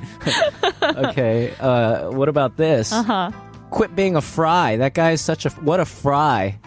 okay. 0.83 1.55
Uh, 1.61 2.11
what 2.11 2.29
about 2.29 2.57
this? 2.57 2.93
Uh-huh. 2.93 3.31
Quit 3.71 3.95
being 3.97 4.17
a 4.17 4.21
fry. 4.23 4.77
That 4.77 4.95
guy 4.95 5.13
is 5.13 5.21
such 5.21 5.47
a 5.47 5.51
what 5.51 5.81
a 5.81 5.85
fry. 5.85 6.59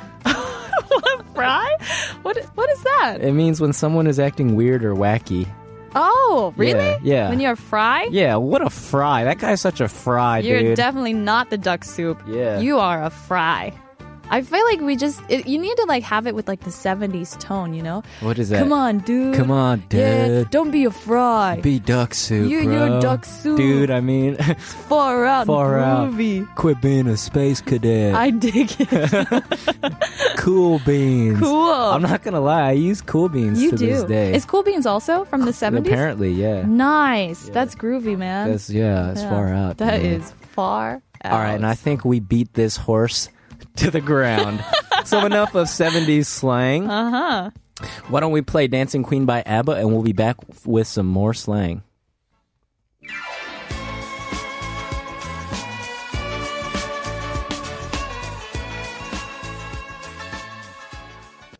Fry? 1.37 1.75
What 2.23 2.37
what 2.55 2.69
is 2.69 2.83
that? 2.83 3.17
It 3.21 3.33
means 3.33 3.61
when 3.61 3.73
someone 3.73 4.07
is 4.07 4.19
acting 4.19 4.55
weird 4.55 4.83
or 4.83 4.95
wacky. 4.95 5.47
Oh, 5.95 6.53
really? 6.57 6.79
Yeah, 6.79 6.99
yeah. 7.01 7.29
When 7.29 7.39
you're 7.39 7.53
a 7.53 7.57
fry? 7.57 8.07
Yeah, 8.11 8.35
what 8.35 8.61
a 8.61 8.69
fry. 8.69 9.23
That 9.23 9.39
guy's 9.39 9.61
such 9.61 9.81
a 9.81 9.87
fry, 9.87 10.41
dude. 10.41 10.51
You're 10.51 10.61
dude. 10.61 10.77
definitely 10.77 11.13
not 11.13 11.49
the 11.49 11.57
duck 11.57 11.83
soup. 11.83 12.21
Yeah. 12.27 12.59
You 12.59 12.77
are 12.79 13.03
a 13.03 13.09
fry. 13.09 13.73
I 14.29 14.41
feel 14.41 14.63
like 14.65 14.81
we 14.81 14.95
just 14.95 15.21
it, 15.29 15.47
you 15.47 15.57
need 15.57 15.75
to 15.77 15.85
like 15.87 16.03
have 16.03 16.27
it 16.27 16.35
with 16.35 16.47
like 16.47 16.61
the 16.61 16.69
70s 16.69 17.39
tone, 17.39 17.73
you 17.73 17.81
know? 17.81 18.03
what 18.21 18.37
is 18.39 18.49
that? 18.49 18.59
Come 18.59 18.73
on, 18.73 18.99
dude. 18.99 19.35
Come 19.35 19.51
on, 19.51 19.79
dude. 19.89 19.99
Yeah, 19.99 20.43
don't 20.49 20.71
be 20.71 20.85
a 20.85 20.91
fry. 20.91 21.59
Be 21.61 21.79
duck 21.79 22.13
soup, 22.13 22.49
You- 22.49 22.63
bro. 22.63 22.73
you're 22.87 22.99
duck 23.01 23.25
soup. 23.25 23.57
Dude, 23.57 23.89
I 23.91 23.99
mean, 24.01 24.35
far 24.57 25.25
out 25.25 25.47
far 25.47 25.79
out. 25.79 26.11
groovy. 26.11 26.47
Quit 26.55 26.81
being 26.81 27.07
a 27.07 27.17
space 27.17 27.61
cadet. 27.61 28.15
I 28.15 28.29
dig 28.31 28.69
it. 28.79 29.43
cool 30.37 30.79
beans. 30.85 31.39
cool. 31.39 31.71
I'm 31.73 32.01
not 32.01 32.23
gonna 32.23 32.41
lie, 32.41 32.69
I 32.69 32.71
use 32.71 33.01
cool 33.01 33.29
beans 33.29 33.61
you 33.61 33.71
to 33.71 33.77
do. 33.77 33.85
this 33.87 34.03
day. 34.03 34.33
Is 34.33 34.45
Cool 34.45 34.63
Beans 34.63 34.85
also 34.85 35.25
from 35.25 35.41
the 35.45 35.51
70s? 35.51 35.79
Apparently, 35.79 36.31
yeah. 36.31 36.63
Nice. 36.65 37.49
That's 37.49 37.75
groovy, 37.75 38.17
man. 38.17 38.49
That's 38.51 38.69
yeah, 38.69 39.11
it's 39.11 39.21
Yeah. 39.21 39.29
far 39.29 39.47
out. 39.53 39.77
That 39.77 40.01
man. 40.01 40.05
is 40.21 40.31
far 40.51 41.01
out. 41.23 41.31
All 41.33 41.39
right, 41.39 41.53
and 41.55 41.65
I 41.65 41.73
think 41.73 42.05
we 42.05 42.19
beat 42.19 42.53
this 42.53 42.77
horse 42.77 43.29
to 43.77 43.91
the 43.91 44.01
ground. 44.01 44.63
so 45.05 45.25
enough 45.25 45.55
of 45.55 45.67
70s 45.67 46.25
slang. 46.25 46.89
Uh 46.89 47.09
huh. 47.09 47.51
Why 48.09 48.19
don't 48.19 48.31
we 48.31 48.41
play 48.41 48.67
Dancing 48.67 49.03
Queen 49.03 49.25
by 49.25 49.43
ABBA 49.45 49.73
and 49.73 49.91
we'll 49.91 50.03
be 50.03 50.13
back 50.13 50.37
with 50.65 50.87
some 50.87 51.05
more 51.05 51.33
slang. 51.33 51.83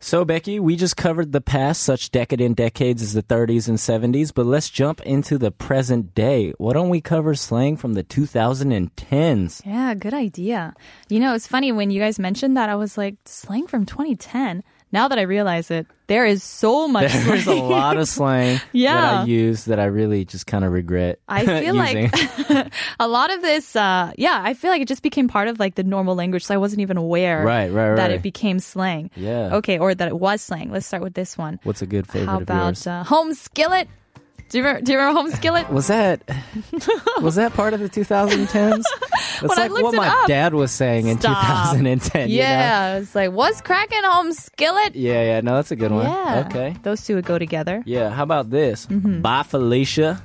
So, 0.08 0.24
Becky, 0.24 0.58
we 0.58 0.74
just 0.76 0.96
covered 0.96 1.32
the 1.32 1.42
past, 1.42 1.82
such 1.82 2.10
decadent 2.10 2.56
decades 2.56 3.02
as 3.02 3.12
the 3.12 3.22
30s 3.22 3.68
and 3.68 3.76
70s, 3.76 4.32
but 4.34 4.46
let's 4.46 4.70
jump 4.70 5.02
into 5.02 5.36
the 5.36 5.50
present 5.50 6.14
day. 6.14 6.54
Why 6.56 6.72
don't 6.72 6.88
we 6.88 7.02
cover 7.02 7.34
slang 7.34 7.76
from 7.76 7.92
the 7.92 8.02
2010s? 8.02 9.66
Yeah, 9.66 9.92
good 9.92 10.14
idea. 10.14 10.72
You 11.10 11.20
know, 11.20 11.34
it's 11.34 11.46
funny 11.46 11.72
when 11.72 11.90
you 11.90 12.00
guys 12.00 12.18
mentioned 12.18 12.56
that, 12.56 12.70
I 12.70 12.74
was 12.74 12.96
like, 12.96 13.16
slang 13.26 13.66
from 13.66 13.84
2010. 13.84 14.62
Now 14.90 15.08
that 15.08 15.18
I 15.18 15.22
realize 15.22 15.70
it, 15.70 15.86
there 16.06 16.24
is 16.24 16.42
so 16.42 16.88
much 16.88 17.12
There's 17.12 17.46
a 17.46 17.54
lot 17.54 17.98
of 17.98 18.08
slang 18.08 18.58
that 18.72 19.04
I 19.22 19.24
use 19.24 19.66
that 19.66 19.78
I 19.78 19.84
really 19.84 20.24
just 20.24 20.46
kind 20.46 20.64
of 20.64 20.72
regret. 20.72 21.18
I 21.28 21.44
feel 21.44 21.74
like 21.84 22.10
a 23.00 23.06
lot 23.06 23.30
of 23.32 23.42
this, 23.42 23.76
uh, 23.76 24.12
yeah, 24.16 24.40
I 24.42 24.54
feel 24.54 24.70
like 24.70 24.80
it 24.80 24.88
just 24.88 25.02
became 25.02 25.28
part 25.28 25.48
of 25.48 25.58
like 25.60 25.74
the 25.74 25.84
normal 25.84 26.14
language, 26.14 26.44
so 26.44 26.54
I 26.54 26.56
wasn't 26.56 26.80
even 26.80 26.96
aware 26.96 27.44
Right, 27.44 27.70
right, 27.70 27.96
that 27.96 28.10
it 28.10 28.22
became 28.22 28.60
slang. 28.60 29.10
Yeah. 29.14 29.56
Okay, 29.56 29.78
or 29.78 29.94
that 29.94 30.08
it 30.08 30.18
was 30.18 30.40
slang. 30.40 30.72
Let's 30.72 30.86
start 30.86 31.02
with 31.02 31.14
this 31.14 31.36
one. 31.36 31.60
What's 31.64 31.82
a 31.82 31.86
good 31.86 32.06
favorite 32.06 32.26
How 32.30 32.36
of 32.36 32.42
about 32.42 32.66
yours? 32.68 32.86
uh, 32.86 33.04
home 33.04 33.34
skillet? 33.34 33.88
Do 34.48 34.56
you 34.56 34.64
remember, 34.64 34.82
do 34.82 34.92
you 34.92 34.98
remember 34.98 35.20
home 35.20 35.30
skillet? 35.32 35.68
Was 35.70 35.88
that 35.88 36.22
was 37.20 37.34
that 37.34 37.52
part 37.52 37.74
of 37.74 37.80
the 37.80 37.90
2010s? 37.90 38.82
That's 39.40 39.48
When 39.48 39.58
I 39.58 39.62
like 39.62 39.70
looked 39.70 39.82
what 39.84 39.94
my 39.94 40.08
up. 40.08 40.26
dad 40.26 40.54
was 40.54 40.70
saying 40.72 41.06
in 41.08 41.18
Stop. 41.20 41.38
2010. 41.72 42.28
you 42.30 42.38
know? 42.38 42.42
Yeah, 42.42 42.98
it's 42.98 43.14
like 43.14 43.32
what's 43.32 43.60
cracking 43.60 44.02
home 44.04 44.32
skillet? 44.32 44.94
Yeah, 44.96 45.22
yeah. 45.22 45.40
No, 45.40 45.54
that's 45.56 45.70
a 45.70 45.76
good 45.76 45.92
one. 45.92 46.06
Yeah. 46.06 46.44
Okay. 46.48 46.76
Those 46.82 47.04
two 47.04 47.14
would 47.16 47.24
go 47.26 47.38
together. 47.38 47.82
Yeah. 47.86 48.10
How 48.10 48.22
about 48.24 48.50
this? 48.50 48.86
Mm-hmm. 48.86 49.20
Bye, 49.22 49.42
Felicia. 49.44 50.20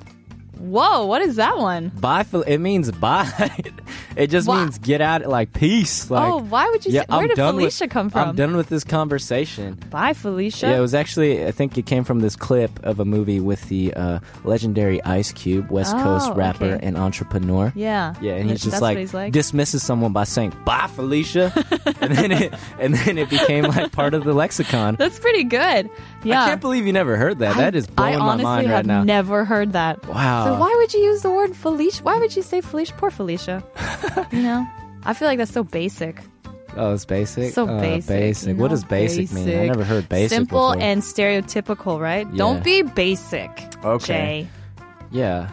Whoa, 0.58 1.06
what 1.06 1.22
is 1.22 1.36
that 1.38 1.58
one? 1.58 1.90
Bye. 1.90 2.26
It 2.48 2.60
means 2.60 2.92
bye. 2.92 3.32
it 4.16 4.28
just 4.28 4.48
Wha- 4.48 4.62
means 4.62 4.78
get 4.78 5.02
out. 5.02 5.26
Like 5.26 5.54
peace. 5.54 6.10
Like. 6.10 6.32
oh, 6.32 6.38
why 6.38 6.70
would 6.70 6.86
you 6.86 6.92
yeah, 6.94 7.02
say 7.02 7.06
where 7.10 7.20
I'm 7.22 7.28
did 7.28 7.38
Felicia 7.38 7.84
with, 7.86 7.92
come 7.92 8.10
from? 8.10 8.30
I'm 8.30 8.36
done 8.36 8.56
with 8.56 8.70
this 8.70 8.84
conversation. 8.84 9.74
Bye, 9.90 10.14
Felicia. 10.14 10.68
Yeah, 10.68 10.78
it 10.78 10.82
was 10.82 10.94
actually. 10.94 11.46
I 11.46 11.52
think 11.52 11.78
it 11.78 11.86
came 11.86 12.04
from 12.04 12.20
this 12.20 12.36
clip 12.36 12.72
of 12.84 13.00
a 13.00 13.06
movie 13.06 13.40
with 13.40 13.68
the 13.70 13.94
uh, 13.94 14.20
legendary 14.44 15.04
Ice 15.04 15.32
Cube, 15.32 15.70
West 15.72 15.96
Oh, 15.96 16.04
Coast 16.04 16.32
rapper 16.36 16.66
okay. 16.66 16.86
and 16.86 16.98
entrepreneur. 16.98 17.72
yeah. 17.76 18.14
Yeah, 18.22 18.34
and 18.36 18.50
he's 18.50 18.64
just 18.64 18.82
like, 18.82 18.98
he's 18.98 19.14
like. 19.14 19.34
dismisses 19.34 19.84
someone 19.84 20.14
by 20.14 20.24
saying 20.24 20.54
"Bye, 20.66 20.88
Felicia," 20.88 21.52
and 22.02 22.14
then 22.16 22.32
it 22.32 22.54
and 22.80 22.94
then 22.94 23.18
it 23.18 23.30
became 23.30 23.66
like 23.66 23.92
part 23.92 24.14
of 24.14 24.24
the 24.24 24.34
lexicon. 24.34 24.96
That's 24.96 25.20
pretty 25.20 25.44
good. 25.44 25.90
Yeah. 26.24 26.44
I 26.44 26.48
can't 26.50 26.62
believe 26.62 26.86
you 26.86 26.94
never 26.94 27.18
heard 27.18 27.40
that. 27.40 27.58
that 27.58 27.76
is 27.76 27.88
blowing 27.88 28.16
I 28.16 28.18
my 28.18 28.36
mind 28.38 28.68
right 28.70 28.76
have 28.78 28.86
now. 28.86 29.04
never 29.04 29.44
heard 29.44 29.74
that. 29.74 30.08
Wow. 30.08 30.43
So 30.44 30.60
why 30.60 30.74
would 30.78 30.94
you 30.94 31.00
use 31.02 31.22
the 31.22 31.32
word 31.32 31.56
Felicia? 31.56 32.04
Why 32.04 32.18
would 32.18 32.36
you 32.36 32.42
say 32.42 32.62
Felicia? 32.62 32.94
Poor 32.98 33.12
Felicia. 33.12 33.64
you 34.32 34.42
know, 34.42 34.68
I 35.04 35.14
feel 35.14 35.28
like 35.28 35.38
that's 35.38 35.52
so 35.52 35.64
basic. 35.64 36.22
oh, 36.78 36.94
it's 36.94 37.06
basic. 37.06 37.54
So 37.54 37.68
Uh, 37.68 37.80
basic. 37.80 38.48
you 38.50 38.56
What 38.62 38.70
does 38.72 38.84
basic, 38.84 39.32
mean? 39.32 39.48
I 39.50 39.68
never 39.68 39.84
heard 39.84 40.10
basic 40.10 40.36
Simple 40.36 40.72
before. 40.72 40.84
and 40.84 41.02
stereotypical, 41.02 42.00
right? 42.00 42.26
Yeah. 42.32 42.38
Don't 42.38 42.64
be 42.64 42.82
basic. 42.84 43.50
Okay. 43.84 44.08
Jay. 44.08 44.48
yeah. 45.12 45.50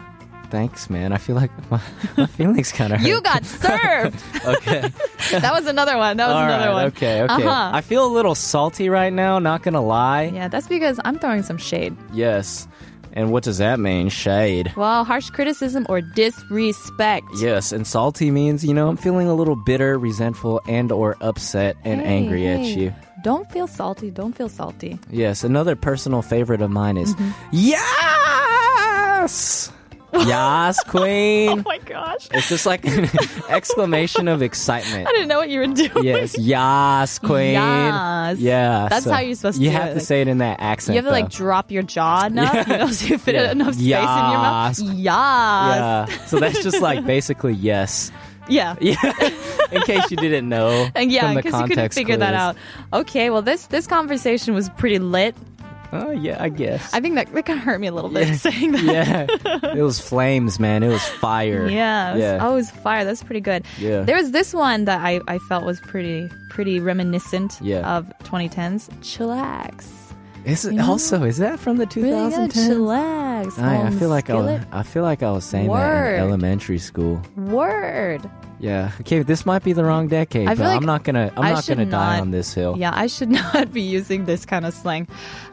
Thanks, 0.49 0.89
man. 0.89 1.13
I 1.13 1.17
feel 1.17 1.37
like 1.37 1.49
my, 1.71 1.79
my 2.17 2.25
feelings 2.25 2.73
kind 2.73 2.91
of 2.91 2.99
hurt. 2.99 3.07
You 3.07 3.21
got 3.21 3.45
served. 3.45 4.19
okay. 4.45 4.91
that 5.31 5.53
was 5.53 5.65
another 5.65 5.95
one. 5.97 6.17
That 6.17 6.27
was 6.27 6.35
All 6.35 6.43
another 6.43 6.65
right, 6.67 6.73
one. 6.73 6.85
Okay. 6.87 7.21
Okay. 7.21 7.33
Uh-huh. 7.45 7.71
I 7.73 7.79
feel 7.79 8.05
a 8.05 8.11
little 8.11 8.35
salty 8.35 8.89
right 8.89 9.13
now. 9.13 9.39
Not 9.39 9.63
gonna 9.63 9.79
lie. 9.81 10.23
Yeah, 10.23 10.49
that's 10.49 10.67
because 10.67 10.99
I'm 11.05 11.19
throwing 11.19 11.43
some 11.43 11.57
shade. 11.57 11.95
Yes. 12.11 12.67
And 13.13 13.31
what 13.31 13.43
does 13.43 13.57
that 13.59 13.79
mean? 13.79 14.09
Shade. 14.09 14.73
Well, 14.75 15.03
harsh 15.03 15.29
criticism 15.29 15.85
or 15.89 16.01
disrespect. 16.01 17.25
Yes, 17.37 17.71
and 17.71 17.85
salty 17.85 18.31
means, 18.31 18.65
you 18.65 18.73
know, 18.73 18.87
I'm 18.87 18.97
feeling 18.97 19.27
a 19.27 19.33
little 19.33 19.55
bitter, 19.55 19.97
resentful, 19.99 20.61
and 20.67 20.91
or 20.91 21.17
upset 21.21 21.77
and 21.83 22.01
Hey, 22.01 22.07
angry 22.07 22.47
at 22.47 22.61
you. 22.61 22.93
Don't 23.23 23.49
feel 23.51 23.67
salty. 23.67 24.09
Don't 24.11 24.35
feel 24.35 24.49
salty. 24.49 24.97
Yes, 25.09 25.43
another 25.43 25.75
personal 25.75 26.21
favorite 26.21 26.61
of 26.61 26.71
mine 26.71 26.97
is 26.97 27.13
Mm-hmm. 27.15 27.31
Yes! 27.51 29.71
Yes, 30.13 30.77
oh 30.85 30.89
queen. 30.89 31.49
Oh 31.59 31.63
my 31.65 31.77
gosh. 31.79 32.27
It's 32.33 32.49
just 32.49 32.65
like 32.65 32.85
an 32.85 33.09
exclamation 33.49 34.27
of 34.27 34.41
excitement. 34.41 35.07
I 35.07 35.11
didn't 35.11 35.27
know 35.27 35.37
what 35.39 35.49
you 35.49 35.59
were 35.59 35.67
doing. 35.67 36.03
Yes, 36.05 36.37
yas, 36.37 37.19
queen. 37.19 37.53
Yes. 37.53 38.39
Yeah. 38.39 38.87
That's 38.89 39.05
so 39.05 39.11
how 39.11 39.19
you're 39.19 39.35
supposed 39.35 39.57
to 39.59 39.63
say. 39.63 39.65
You 39.65 39.71
have 39.71 39.89
to 39.89 39.93
like- 39.95 40.03
say 40.03 40.21
it 40.21 40.27
in 40.27 40.39
that 40.39 40.59
accent. 40.59 40.95
You 40.95 41.01
have 41.01 41.05
to 41.05 41.11
like 41.11 41.29
drop 41.29 41.71
your 41.71 41.83
jaw 41.83 42.25
enough, 42.25 42.53
Yeah. 42.53 42.71
you 42.71 42.77
know, 42.79 42.87
so 42.91 43.05
you 43.07 43.17
fit 43.17 43.35
Yeah. 43.35 43.51
enough 43.51 43.73
space 43.75 43.85
in 43.85 43.91
your 43.91 44.01
mouth. 44.01 44.79
Yes. 44.79 44.91
Yeah. 44.95 46.05
So 46.27 46.39
that's 46.39 46.61
just 46.63 46.81
like 46.81 47.05
basically 47.05 47.53
yes. 47.53 48.11
Yeah. 48.49 48.75
Yeah. 48.81 48.95
in 49.71 49.81
case 49.83 50.11
you 50.11 50.17
didn't 50.17 50.49
know. 50.49 50.89
And 50.95 51.11
yeah, 51.11 51.33
because 51.33 51.53
you 51.61 51.67
couldn't 51.67 51.93
figure 51.93 52.17
that 52.17 52.33
out. 52.33 52.57
Okay, 52.91 53.29
well 53.29 53.41
this 53.41 53.67
this 53.67 53.87
conversation 53.87 54.53
was 54.53 54.67
pretty 54.69 54.99
lit. 54.99 55.35
Oh 55.93 56.11
yeah, 56.11 56.37
I 56.41 56.49
guess. 56.49 56.93
I 56.93 57.01
think 57.01 57.15
that 57.15 57.33
that 57.33 57.45
kind 57.45 57.59
of 57.59 57.65
hurt 57.65 57.79
me 57.81 57.87
a 57.87 57.91
little 57.91 58.09
bit 58.09 58.27
Yeah. 58.27 58.33
saying 58.35 58.71
that. 58.73 58.83
yeah. 59.43 59.73
It 59.75 59.81
was 59.83 59.99
flames, 59.99 60.59
man. 60.59 60.83
It 60.83 60.89
was 60.89 61.03
fire. 61.03 61.67
Yeah, 61.67 62.11
it 62.11 62.13
was, 62.13 62.21
Yeah. 62.21 62.37
oh, 62.41 62.51
it 62.53 62.55
was 62.55 62.71
fire. 62.71 63.03
That's 63.05 63.23
pretty 63.23 63.41
good. 63.41 63.63
Yeah. 63.77 64.01
There 64.01 64.15
was 64.15 64.31
this 64.31 64.53
one 64.53 64.85
that 64.85 65.01
I, 65.01 65.21
I 65.27 65.37
felt 65.49 65.65
was 65.65 65.79
pretty 65.81 66.29
pretty 66.49 66.79
reminiscent 66.79 67.57
Yeah. 67.61 67.97
of 67.97 68.11
2010s. 68.23 68.89
Chillax. 69.01 69.85
Is 70.45 70.65
it 70.65 70.73
You 70.73 70.79
know? 70.79 70.89
also 70.91 71.23
is 71.23 71.37
that 71.37 71.59
from 71.59 71.77
the 71.77 71.87
Really 71.95 72.09
good. 72.11 72.51
2010s? 72.51 72.69
Chillax. 72.69 73.59
I, 73.59 73.87
I 73.87 73.91
feel 73.91 74.09
like 74.09 74.29
I 74.29 74.33
skillet. 74.33 74.61
I 74.71 74.83
feel 74.83 75.03
like 75.03 75.23
I 75.23 75.31
was 75.31 75.45
saying 75.45 75.67
that 75.71 76.13
in 76.15 76.19
elementary 76.19 76.79
school. 76.79 77.21
Word. 77.35 78.29
Yeah. 78.59 78.91
Okay, 79.01 79.23
this 79.23 79.43
might 79.45 79.63
be 79.63 79.73
the 79.73 79.83
wrong 79.83 80.07
decade, 80.07 80.45
but 80.45 80.59
like 80.59 80.77
I'm 80.77 80.85
not 80.85 81.03
gonna 81.03 81.31
I'm 81.35 81.43
I 81.45 81.53
not 81.53 81.65
gonna 81.65 81.85
die 81.85 82.17
not- 82.17 82.21
on 82.21 82.31
this 82.31 82.53
hill. 82.53 82.75
Yeah, 82.77 82.91
I 82.93 83.07
should 83.07 83.29
not 83.43 83.71
be 83.73 83.81
using 83.81 84.25
this 84.25 84.45
kind 84.45 84.65
of 84.67 84.73
slang. 84.75 85.07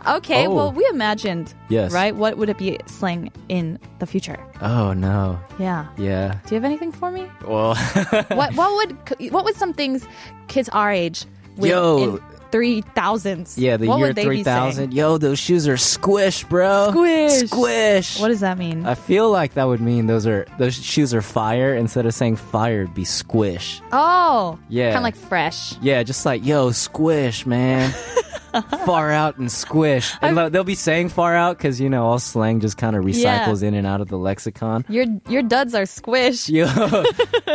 Okay, 0.07 0.47
Oh. 0.47 0.55
well, 0.55 0.73
we 0.73 0.87
imagined, 0.93 1.55
Yes. 1.71 1.91
right? 1.93 2.15
What 2.15 2.37
would 2.37 2.51
it 2.51 2.59
be 2.59 2.79
slang 2.87 3.33
in 3.49 3.79
the 3.99 4.07
future? 4.07 4.37
Oh 4.61 4.93
no. 4.93 5.39
Yeah. 5.59 5.87
Yeah. 5.97 6.39
Do 6.47 6.55
you 6.55 6.61
have 6.61 6.65
anything 6.65 6.93
for 6.93 7.11
me? 7.11 7.27
Well 7.47 7.75
what 8.29 8.55
what 8.55 8.77
would 8.77 9.31
what 9.33 9.45
would 9.45 9.57
some 9.57 9.73
things 9.73 10.07
kids 10.49 10.69
our 10.71 10.93
age 10.93 11.25
with 11.57 11.71
Yo. 11.71 11.97
in 12.17 12.38
three 12.51 12.81
thousands? 12.81 13.57
Yeah, 13.59 13.77
the 13.77 13.87
what 13.89 13.99
year 13.99 14.13
three 14.15 14.43
thousand. 14.43 14.93
Yo, 14.95 15.19
those 15.19 15.39
shoes 15.39 15.67
are 15.69 15.77
squish, 15.77 16.45
bro. 16.45 16.89
Squish. 16.91 17.51
Squish. 17.51 18.21
What 18.21 18.29
does 18.29 18.41
that 18.41 18.59
mean? 18.59 18.87
I 18.87 18.95
feel 18.95 19.31
like 19.31 19.55
that 19.55 19.65
would 19.65 19.81
mean 19.81 20.07
those 20.07 20.27
are 20.27 20.47
those 20.59 20.75
shoes 20.75 21.13
are 21.15 21.23
fire. 21.23 21.75
Instead 21.75 22.07
of 22.07 22.15
saying 22.15 22.37
fire, 22.37 22.87
be 22.87 23.05
squish. 23.05 23.81
oh, 23.93 24.59
Yeah. 24.69 24.87
kind 24.93 24.99
of 24.99 25.03
like 25.05 25.17
fresh. 25.17 25.77
Yeah, 25.81 26.03
just 26.03 26.25
like 26.27 26.45
yo, 26.45 26.71
squish, 26.71 27.47
man. 27.47 27.93
far 28.87 29.11
out 29.11 29.37
and 29.39 29.51
squish. 29.51 30.15
And 30.21 30.37
lo- 30.37 30.49
they'll 30.49 30.65
be 30.65 30.75
saying 30.75 31.11
far 31.11 31.35
out 31.35 31.59
because 31.59 31.81
you 31.81 31.89
know 31.89 32.07
all 32.07 32.19
slang 32.19 32.61
just 32.61 32.77
kind 32.79 32.97
of 32.97 33.05
recycles 33.05 33.63
in 33.63 33.75
and 33.75 33.87
out 33.87 34.01
of 34.01 34.09
the 34.09 34.19
lexicon. 34.19 34.85
Your 34.89 35.07
your 35.29 35.43
duds 35.43 35.75
are 35.75 35.87
squish. 35.87 36.49
Yo, 36.49 36.67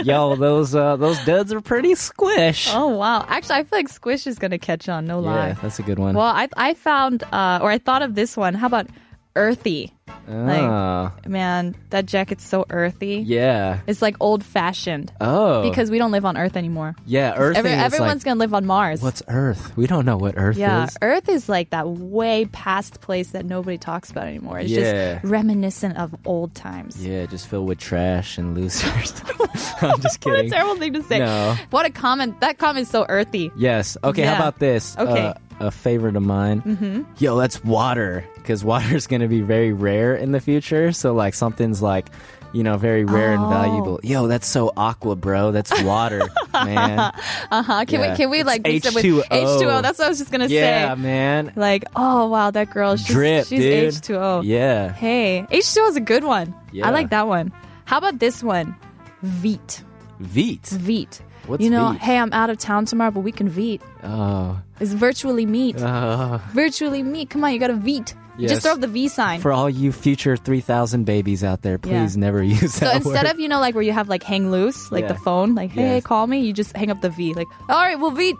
yo, 0.04 0.36
those 0.36 0.76
uh, 0.76 0.96
those 0.98 1.24
duds 1.26 1.52
are 1.54 1.62
pretty 1.62 1.96
squish. 1.96 2.70
Oh 2.74 2.88
wow! 2.90 3.26
Actually, 3.28 3.56
I 3.56 3.64
feel 3.64 3.80
like 3.80 3.90
squish 3.90 4.28
is 4.28 4.40
gonna 4.40 4.60
catch 4.60 4.88
on. 4.90 5.06
No 5.06 5.20
lie. 5.20 5.48
yeah, 5.50 5.54
that's 5.62 5.80
a 5.80 5.84
good 5.84 6.00
one. 6.00 6.16
Well, 6.16 6.26
I 6.26 6.48
I 6.58 6.74
found 6.74 7.24
uh, 7.32 7.60
or 7.62 7.70
I 7.72 7.78
thought 7.78 8.02
of 8.02 8.16
this 8.16 8.36
one. 8.38 8.54
How 8.54 8.68
about 8.68 8.88
earthy? 9.36 9.92
oh, 10.28 11.12
Man, 11.28 11.75
that 11.90 12.06
jacket's 12.06 12.46
so 12.46 12.66
earthy. 12.70 13.18
yeah. 13.25 13.80
It's 13.88 14.02
like 14.02 14.16
old 14.20 14.44
fashioned 14.44 15.12
Oh, 15.22 15.68
because 15.70 15.90
we 15.90 15.98
don't 15.98 16.12
live 16.12 16.25
on 16.25 16.38
Earth 16.38 16.56
anymore. 16.58 16.96
yeah, 17.06 17.34
Earth. 17.36 17.58
Every, 17.58 17.72
is 17.72 17.78
everyone's 17.78 18.22
like, 18.22 18.25
gonna 18.25 18.40
live 18.40 18.54
on 18.54 18.66
Mars. 18.66 19.02
what's 19.02 19.24
Earth? 19.28 19.75
We 19.78 19.88
don't 19.88 20.06
know 20.06 20.18
what 20.18 20.36
Earth 20.38 20.58
yeah, 20.58 20.86
is. 20.86 20.98
Yeah, 21.02 21.08
Earth 21.08 21.30
is 21.30 21.50
like 21.50 21.70
that 21.72 21.88
way 21.88 22.46
past 22.46 23.02
place 23.02 23.32
that 23.32 23.46
nobody 23.46 23.78
talks 23.78 24.12
about 24.12 24.28
anymore. 24.28 24.60
It's 24.60 24.70
Yeah. 24.72 25.13
just 25.22 25.25
reminiscent 25.25 25.98
of 25.98 26.16
old 26.25 26.54
times. 26.54 27.04
Yeah, 27.06 27.25
just 27.25 27.48
filled 27.48 27.68
with 27.68 27.80
trash 27.80 28.38
and 28.38 28.56
losers. 28.56 29.13
I'm 29.82 30.00
just 30.02 30.24
What 30.25 30.40
a 30.40 30.50
terrible 30.50 30.75
thing 30.78 30.94
to 30.94 31.04
say. 31.04 31.20
No. 31.20 31.56
What 31.70 31.86
a 31.86 31.90
comment. 31.90 32.40
That 32.42 32.58
comment's 32.58 32.90
so 32.92 33.06
earthy. 33.10 33.52
Yes. 33.56 33.98
Okay. 34.04 34.24
How 34.24 34.36
about 34.36 34.60
this? 34.60 34.98
Okay. 34.98 35.28
Uh, 35.28 35.34
a 35.60 35.72
favorite 35.72 36.15
of 36.15 36.24
mine. 36.24 36.62
Mm-hmm. 36.62 37.03
Yo, 37.17 37.38
that's 37.38 37.63
water 37.63 38.25
because 38.36 38.63
water 38.63 38.95
is 38.95 39.07
going 39.07 39.22
to 39.22 39.27
be 39.27 39.41
very 39.41 39.74
rare 39.74 40.15
in 40.15 40.31
the 40.31 40.39
future. 40.41 40.91
So 40.91 41.13
like 41.13 41.33
something's 41.33 41.81
like, 41.81 42.10
you 42.53 42.62
know, 42.63 42.77
very 42.77 43.03
rare 43.03 43.33
and 43.33 43.43
Oh. 43.43 43.50
valuable. 43.50 44.00
Yo, 44.03 44.27
that's 44.27 44.48
so 44.48 44.72
aqua, 44.77 45.15
bro. 45.15 45.51
That's 45.51 45.81
water, 45.83 46.22
man. 46.53 47.00
Uh-huh. 47.51 47.86
Can 47.86 48.00
Yeah. 48.00 48.12
we 48.12 48.17
can 48.17 48.29
we 48.29 48.43
like 48.43 48.63
with 48.65 48.83
H2O. 48.83 49.24
H2O? 49.24 49.81
That's 49.81 49.98
what 49.98 50.05
I 50.05 50.10
was 50.10 50.19
just 50.19 50.31
gonna 50.31 50.45
Yeah, 50.48 50.93
say. 50.93 51.01
man. 51.01 51.51
Like, 51.55 51.86
oh 51.95 52.27
wow, 52.27 52.51
that 52.51 52.69
girl, 52.69 52.95
she's, 52.95 53.07
Drip, 53.07 53.48
she's. 53.48 54.00
H2O. 54.01 54.41
Yeah. 54.45 54.91
Hey, 54.93 55.48
H2O 55.51 55.89
is 55.89 55.95
a 55.95 56.00
good 56.01 56.24
one. 56.24 56.53
Yeah. 56.72 56.88
I 56.88 56.91
like 56.91 57.10
that 57.10 57.27
one. 57.27 57.51
How 57.86 57.98
about 57.98 58.19
this 58.19 58.43
one? 58.43 58.75
Veet. 59.25 59.81
Veet. 60.22 60.62
Veet. 60.62 61.22
What's 61.48 61.63
you 61.63 61.69
know, 61.72 61.86
Veet? 61.93 61.98
hey, 61.98 62.17
I'm 62.19 62.31
out 62.33 62.50
of 62.51 62.57
town 62.60 62.86
tomorrow, 62.86 63.12
but 63.12 63.22
we 63.22 63.31
can 63.31 63.50
Veet. 63.50 63.81
Oh. 64.03 64.60
It's 64.84 64.94
virtually 64.94 65.46
meet. 65.46 65.78
Uh, 65.82 66.38
virtually 66.54 67.02
meet. 67.04 67.30
Come 67.30 67.44
on, 67.44 67.54
you 67.54 67.60
gotta 67.60 67.74
Veet. 67.75 68.13
You 68.38 68.44
Yes. 68.44 68.50
Just 68.52 68.62
throw 68.63 68.74
up 68.74 68.80
the 68.82 68.88
V 68.88 69.08
sign. 69.10 69.40
for 69.42 69.52
all 69.52 69.70
you 69.70 69.92
future 69.92 70.36
3,000 70.36 71.06
babies 71.06 71.44
out 71.44 71.62
there, 71.62 71.78
please 71.78 72.18
never 72.18 72.42
use 72.62 72.74
so 72.74 72.86
that 72.86 72.92
So 72.92 72.98
instead 73.10 73.25
word. 73.25 73.32
of, 73.36 73.40
you 73.40 73.48
know, 73.48 73.60
like 73.60 73.75
where 73.75 73.84
you 73.84 73.92
have 73.94 74.10
like 74.10 74.24
hang 74.24 74.50
loose, 74.50 74.92
like 74.92 75.04
Yeah. 75.04 75.13
the 75.13 75.20
phone, 75.20 75.54
like, 75.54 75.70
hey, 75.72 75.96
Yeah. 75.96 76.00
call 76.02 76.25
me, 76.25 76.40
you 76.40 76.52
just 76.52 76.75
hang 76.75 76.90
up 76.90 77.00
the 77.02 77.12
V. 77.12 77.34
Like, 77.36 77.48
all 77.70 77.78
right, 77.78 78.00
we'll 78.00 78.12
Veet. 78.12 78.34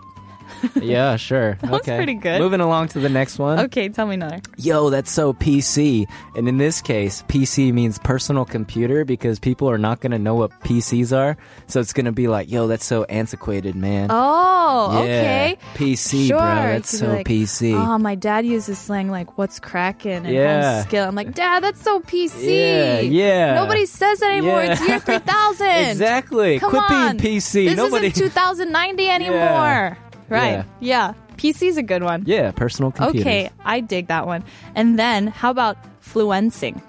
yeah, 0.80 1.16
sure. 1.16 1.58
was 1.62 1.80
okay. 1.80 1.96
pretty 1.96 2.14
good. 2.14 2.40
Moving 2.40 2.60
along 2.60 2.88
to 2.88 3.00
the 3.00 3.08
next 3.08 3.38
one. 3.38 3.58
Okay, 3.60 3.88
tell 3.88 4.06
me 4.06 4.14
another. 4.14 4.40
yo, 4.56 4.90
that's 4.90 5.10
so 5.10 5.32
PC. 5.32 6.06
And 6.36 6.48
in 6.48 6.58
this 6.58 6.80
case, 6.82 7.22
PC 7.28 7.72
means 7.72 7.98
personal 7.98 8.44
computer 8.44 9.04
because 9.04 9.38
people 9.38 9.68
are 9.70 9.78
not 9.78 10.00
going 10.00 10.12
to 10.12 10.18
know 10.18 10.34
what 10.34 10.50
PCs 10.60 11.16
are. 11.16 11.36
So 11.66 11.80
it's 11.80 11.92
going 11.92 12.06
to 12.06 12.12
be 12.12 12.28
like, 12.28 12.50
yo, 12.50 12.66
that's 12.66 12.84
so 12.84 13.04
antiquated, 13.04 13.74
man. 13.74 14.08
Oh, 14.10 14.92
yeah. 14.92 15.00
okay. 15.02 15.58
PC, 15.74 16.28
Sure. 16.28 16.38
bro. 16.38 16.44
That's 16.46 16.98
so 16.98 17.08
like, 17.08 17.26
PC. 17.26 17.74
Oh, 17.74 17.98
my 17.98 18.14
dad 18.14 18.46
uses 18.46 18.78
slang 18.78 19.10
like 19.10 19.36
"what's 19.38 19.60
cracking" 19.60 20.12
and 20.26 20.28
Yeah. 20.30 20.82
skill. 20.82 21.06
I'm 21.08 21.14
like, 21.14 21.34
Dad, 21.34 21.62
that's 21.62 21.82
so 21.82 22.00
PC. 22.00 22.44
Yeah, 22.46 23.00
yeah. 23.00 23.54
Nobody 23.54 23.86
says 23.86 24.20
that 24.20 24.30
anymore. 24.30 24.62
Yeah. 24.64 24.72
It's 24.72 24.86
year 24.88 24.98
3000. 25.20 25.66
exactly. 25.90 26.58
Come 26.58 26.70
Quit 26.70 26.82
on. 26.82 27.16
being 27.16 27.36
PC. 27.36 27.68
This 27.68 27.76
Nobody. 27.76 28.08
isn't 28.08 28.22
2090 28.24 29.08
anymore. 29.10 29.98
Right. 30.28 30.64
Yeah. 30.80 31.14
PC's 31.36 31.76
a 31.76 31.82
good 31.82 32.02
one. 32.02 32.22
yeah, 32.26 32.52
personal 32.52 32.92
computers. 32.92 33.22
Okay, 33.22 33.50
I 33.64 33.80
dig 33.80 34.06
that 34.06 34.26
one. 34.26 34.44
And 34.76 34.98
then 34.98 35.26
how 35.26 35.50
about 35.50 35.76
fluencing? 36.00 36.80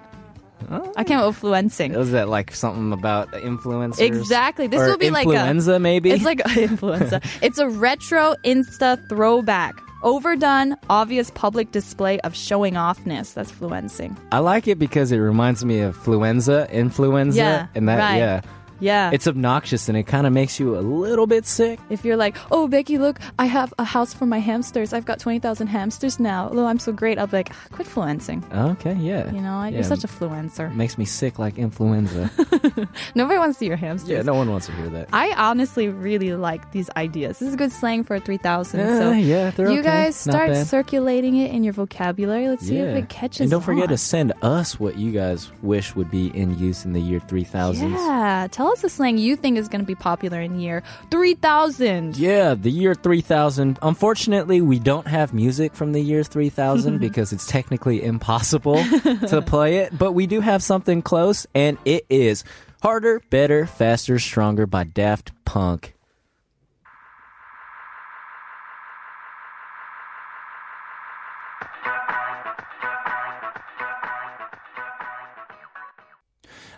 I 0.96 1.04
came 1.04 1.20
up 1.20 1.27
with 1.27 1.42
fluencing. 1.42 1.96
Was 1.96 2.12
that 2.12 2.27
like 2.30 2.54
something 2.56 2.92
about 2.94 3.32
influencers? 3.34 4.00
Exactly. 4.00 4.68
This 4.68 4.82
Or 4.82 4.88
will 4.89 4.98
be 4.98 5.10
like 5.12 5.27
a 5.27 5.32
influenza, 5.32 5.80
maybe. 5.80 6.12
It's 6.12 6.24
like 6.24 6.39
influenza. 6.58 7.22
it's 7.42 7.58
a 7.60 7.70
retro 7.70 8.36
Insta 8.44 8.98
throwback. 9.10 9.75
Overdone, 10.04 10.75
obvious 10.89 11.32
public 11.32 11.72
display 11.72 12.20
of 12.22 12.36
showing 12.36 12.75
offness. 12.75 13.34
That's 13.34 13.51
fluencing. 13.51 14.15
I 14.32 14.39
like 14.39 14.68
it 14.68 14.77
because 14.80 15.12
it 15.12 15.18
reminds 15.18 15.65
me 15.65 15.80
of 15.82 15.98
fluenza, 15.98 16.70
influenza, 16.72 17.38
Yeah, 17.38 17.68
and 17.75 17.89
that 17.89 17.98
right. 17.98 18.18
yeah, 18.18 18.42
Yeah. 18.79 19.12
it's 19.13 19.27
obnoxious 19.27 19.88
and 19.89 19.98
it 19.98 20.03
kind 20.03 20.27
of 20.27 20.34
makes 20.34 20.60
you 20.60 20.77
a 20.77 20.82
little 20.82 21.27
bit 21.27 21.46
sick. 21.46 21.79
if 21.89 22.03
you're 22.05 22.17
like, 22.17 22.36
oh, 22.51 22.67
Becky, 22.67 22.98
look, 22.98 23.20
I 23.39 23.46
have 23.46 23.74
a 23.79 23.84
house 23.84 24.13
for 24.13 24.25
my 24.25 24.39
hamsters. 24.39 24.94
I've 24.94 25.05
got 25.05 25.20
20,000 25.20 25.67
hamsters 25.67 26.20
now. 26.20 26.50
Oh, 26.53 26.65
I'm 26.65 26.79
so 26.79 26.91
great. 26.91 27.17
I'll 27.20 27.27
be 27.27 27.38
like, 27.38 27.51
"Ah, 27.51 27.67
quit 27.72 27.88
fluencing. 27.88 28.44
Okay, 28.72 28.94
yeah, 28.96 29.32
You 29.32 29.41
know, 29.41 29.63
Yeah, 29.63 29.70
you're 29.70 29.84
such 29.84 30.03
a 30.03 30.08
fluencer. 30.08 30.74
makes 30.75 30.98
me 30.98 31.05
sick 31.05 31.39
like 31.39 31.58
influenza. 31.58 32.29
Nobody 33.15 33.38
wants 33.39 33.58
to 33.58 33.60
see 33.60 33.67
your 33.67 33.77
hamsters. 33.77 34.10
yeah, 34.10 34.22
no 34.22 34.34
one 34.34 34.50
wants 34.51 34.65
to 34.67 34.72
hear 34.74 34.89
that. 34.89 35.10
I 35.13 35.34
honestly 35.38 35.88
really 35.89 36.34
like 36.34 36.72
these 36.72 36.89
ideas. 36.98 37.39
This 37.39 37.50
is 37.50 37.55
good 37.55 37.72
slang 37.72 38.03
for 38.03 38.20
3000. 38.20 38.79
Yeah, 38.79 39.00
so 39.00 39.12
yeah, 39.12 39.51
you 39.58 39.79
okay. 39.79 39.82
guys 39.82 40.15
start 40.15 40.55
circulating 40.55 41.38
it 41.38 41.51
in 41.51 41.63
your 41.63 41.74
vocabulary. 41.74 42.48
Let's 42.50 42.65
see 42.67 42.77
if 42.77 42.96
it 42.96 43.10
catches 43.10 43.41
and 43.41 43.51
don't 43.51 43.62
forget 43.62 43.84
on. 43.84 43.89
to 43.89 43.98
send 43.98 44.34
us 44.41 44.79
what 44.79 44.98
you 44.98 45.12
guys 45.12 45.51
wish 45.62 45.96
would 45.96 46.12
be 46.12 46.27
in 46.38 46.58
use 46.58 46.86
in 46.86 46.94
the 46.94 47.01
year 47.01 47.20
3000. 47.20 47.91
Yeah, 47.91 48.48
tell 48.51 48.65
us 48.72 48.84
a 48.84 48.90
slang 48.90 49.18
you 49.18 49.36
think 49.36 49.58
is 49.58 49.68
going 49.68 49.82
to 49.82 49.86
be 49.86 49.96
popular 49.96 50.40
in 50.42 50.60
year 50.60 50.84
3000. 51.12 52.18
Yeah, 52.18 52.54
the 52.54 52.72
year 52.72 52.94
3000. 52.94 53.80
Unfortunately, 53.82 54.62
we 54.62 54.80
don't 54.80 55.08
have 55.08 55.34
music 55.34 55.74
from 55.74 55.92
the 55.92 56.02
year 56.02 56.24
3000 56.24 57.00
because 57.00 57.34
it's 57.34 57.48
technically 57.48 58.04
impossible 58.04 58.84
to 59.28 59.44
play 59.46 59.78
it, 59.78 59.98
but 59.98 60.14
we 60.14 60.28
do 60.28 60.42
have 60.42 60.62
something 60.62 61.02
close, 61.02 61.48
and 61.56 61.78
it 61.86 62.06
is 62.10 62.44
Harder, 62.82 63.22
Better, 63.30 63.66
Faster, 63.66 64.20
Stronger 64.20 64.68
by 64.68 64.84
Daft 64.84 65.32
Punk. 65.46 65.95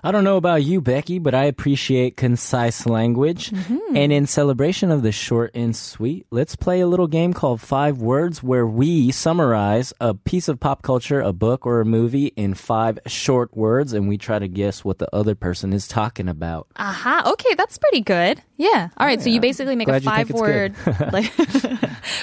I 0.07 0.11
don't 0.13 0.23
know 0.23 0.37
about 0.37 0.63
you, 0.63 0.79
Becky, 0.79 1.19
but 1.19 1.35
I 1.35 1.43
appreciate 1.43 2.15
concise 2.15 2.85
language. 2.85 3.49
Mm-hmm. 3.49 3.97
And 3.97 4.13
in 4.13 4.25
celebration 4.25 4.89
of 4.89 5.01
the 5.03 5.11
short 5.11 5.51
and 5.53 5.75
sweet, 5.75 6.25
let's 6.31 6.55
play 6.55 6.79
a 6.79 6.87
little 6.87 7.07
game 7.07 7.33
called 7.33 7.59
Five 7.59 7.97
Words 7.97 8.41
where 8.41 8.65
we 8.65 9.11
summarize 9.11 9.91
a 9.99 10.13
piece 10.13 10.47
of 10.47 10.61
pop 10.61 10.81
culture, 10.81 11.19
a 11.19 11.33
book, 11.33 11.65
or 11.65 11.81
a 11.81 11.85
movie 11.85 12.27
in 12.37 12.53
five 12.53 12.99
short 13.05 13.53
words 13.57 13.91
and 13.91 14.07
we 14.07 14.17
try 14.17 14.39
to 14.39 14.47
guess 14.47 14.85
what 14.85 14.97
the 14.97 15.13
other 15.13 15.35
person 15.35 15.73
is 15.73 15.89
talking 15.89 16.29
about. 16.29 16.67
Aha, 16.77 17.23
okay, 17.33 17.53
that's 17.55 17.77
pretty 17.77 17.99
good. 17.99 18.41
Yeah. 18.55 18.87
All 18.95 19.05
right, 19.05 19.21
so 19.21 19.27
you 19.29 19.41
basically 19.41 19.75
make 19.75 19.89
Glad 19.89 20.03
a 20.03 20.05
five 20.05 20.31
word, 20.31 20.73
like 21.11 21.25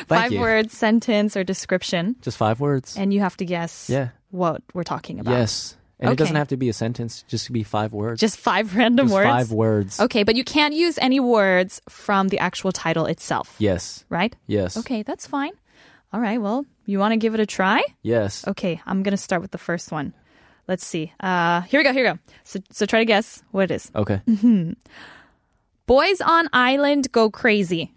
five 0.09 0.33
you. 0.33 0.41
word 0.41 0.71
sentence 0.71 1.37
or 1.37 1.45
description 1.45 2.17
Just 2.23 2.39
five 2.39 2.61
words. 2.61 2.97
and 2.97 3.13
you 3.13 3.21
have 3.21 3.37
to 3.37 3.45
guess 3.45 3.91
Yeah. 3.91 4.09
what 4.31 4.63
we're 4.73 4.85
talking 4.85 5.21
about. 5.21 5.33
Yes. 5.33 5.77
And 6.01 6.13
it 6.13 6.19
doesn't 6.19 6.37
have 6.37 6.49
to 6.49 6.57
be 6.57 6.69
a 6.69 6.73
sentence, 6.73 7.25
just 7.29 7.47
to 7.47 7.53
be 7.53 7.63
five 7.63 7.93
words. 7.93 8.21
Just 8.21 8.37
five 8.37 8.75
random 8.77 9.07
Just 9.07 9.15
words. 9.15 9.27
five 9.29 9.53
words. 9.53 10.01
Okay, 10.01 10.23
but 10.25 10.35
you 10.37 10.45
can't 10.45 10.75
use 10.75 10.99
any 10.99 11.21
words 11.21 11.81
from 11.89 12.29
the 12.29 12.39
actual 12.41 12.73
title 12.73 13.07
itself. 13.07 13.55
Yes. 13.59 14.05
Right? 14.11 14.35
Yes. 14.47 14.77
Okay, 14.77 15.03
that's 15.03 15.27
fine. 15.27 15.53
All 16.13 16.21
right, 16.21 16.41
well, 16.41 16.67
you 16.85 16.99
want 16.99 17.13
to 17.13 17.17
give 17.17 17.35
it 17.35 17.41
a 17.41 17.47
try? 17.47 17.83
Yes. 18.03 18.47
Okay, 18.47 18.81
I'm 18.87 19.03
going 19.03 19.13
to 19.13 19.23
start 19.23 19.41
with 19.41 19.53
the 19.53 19.59
first 19.59 19.93
one. 19.93 20.13
Let's 20.67 20.85
see. 20.85 21.13
Uh, 21.21 21.61
here 21.63 21.81
we 21.81 21.85
go, 21.85 21.93
here 21.93 22.05
we 22.05 22.11
go. 22.13 22.19
So, 22.43 22.61
so 22.71 22.87
try 22.87 22.99
to 23.01 23.05
guess 23.05 23.43
what 23.53 23.71
it 23.71 23.75
is. 23.75 23.91
Okay. 23.95 24.21
Boys 25.87 26.21
on 26.21 26.49
island 26.53 27.13
go 27.13 27.31
crazy. 27.31 27.93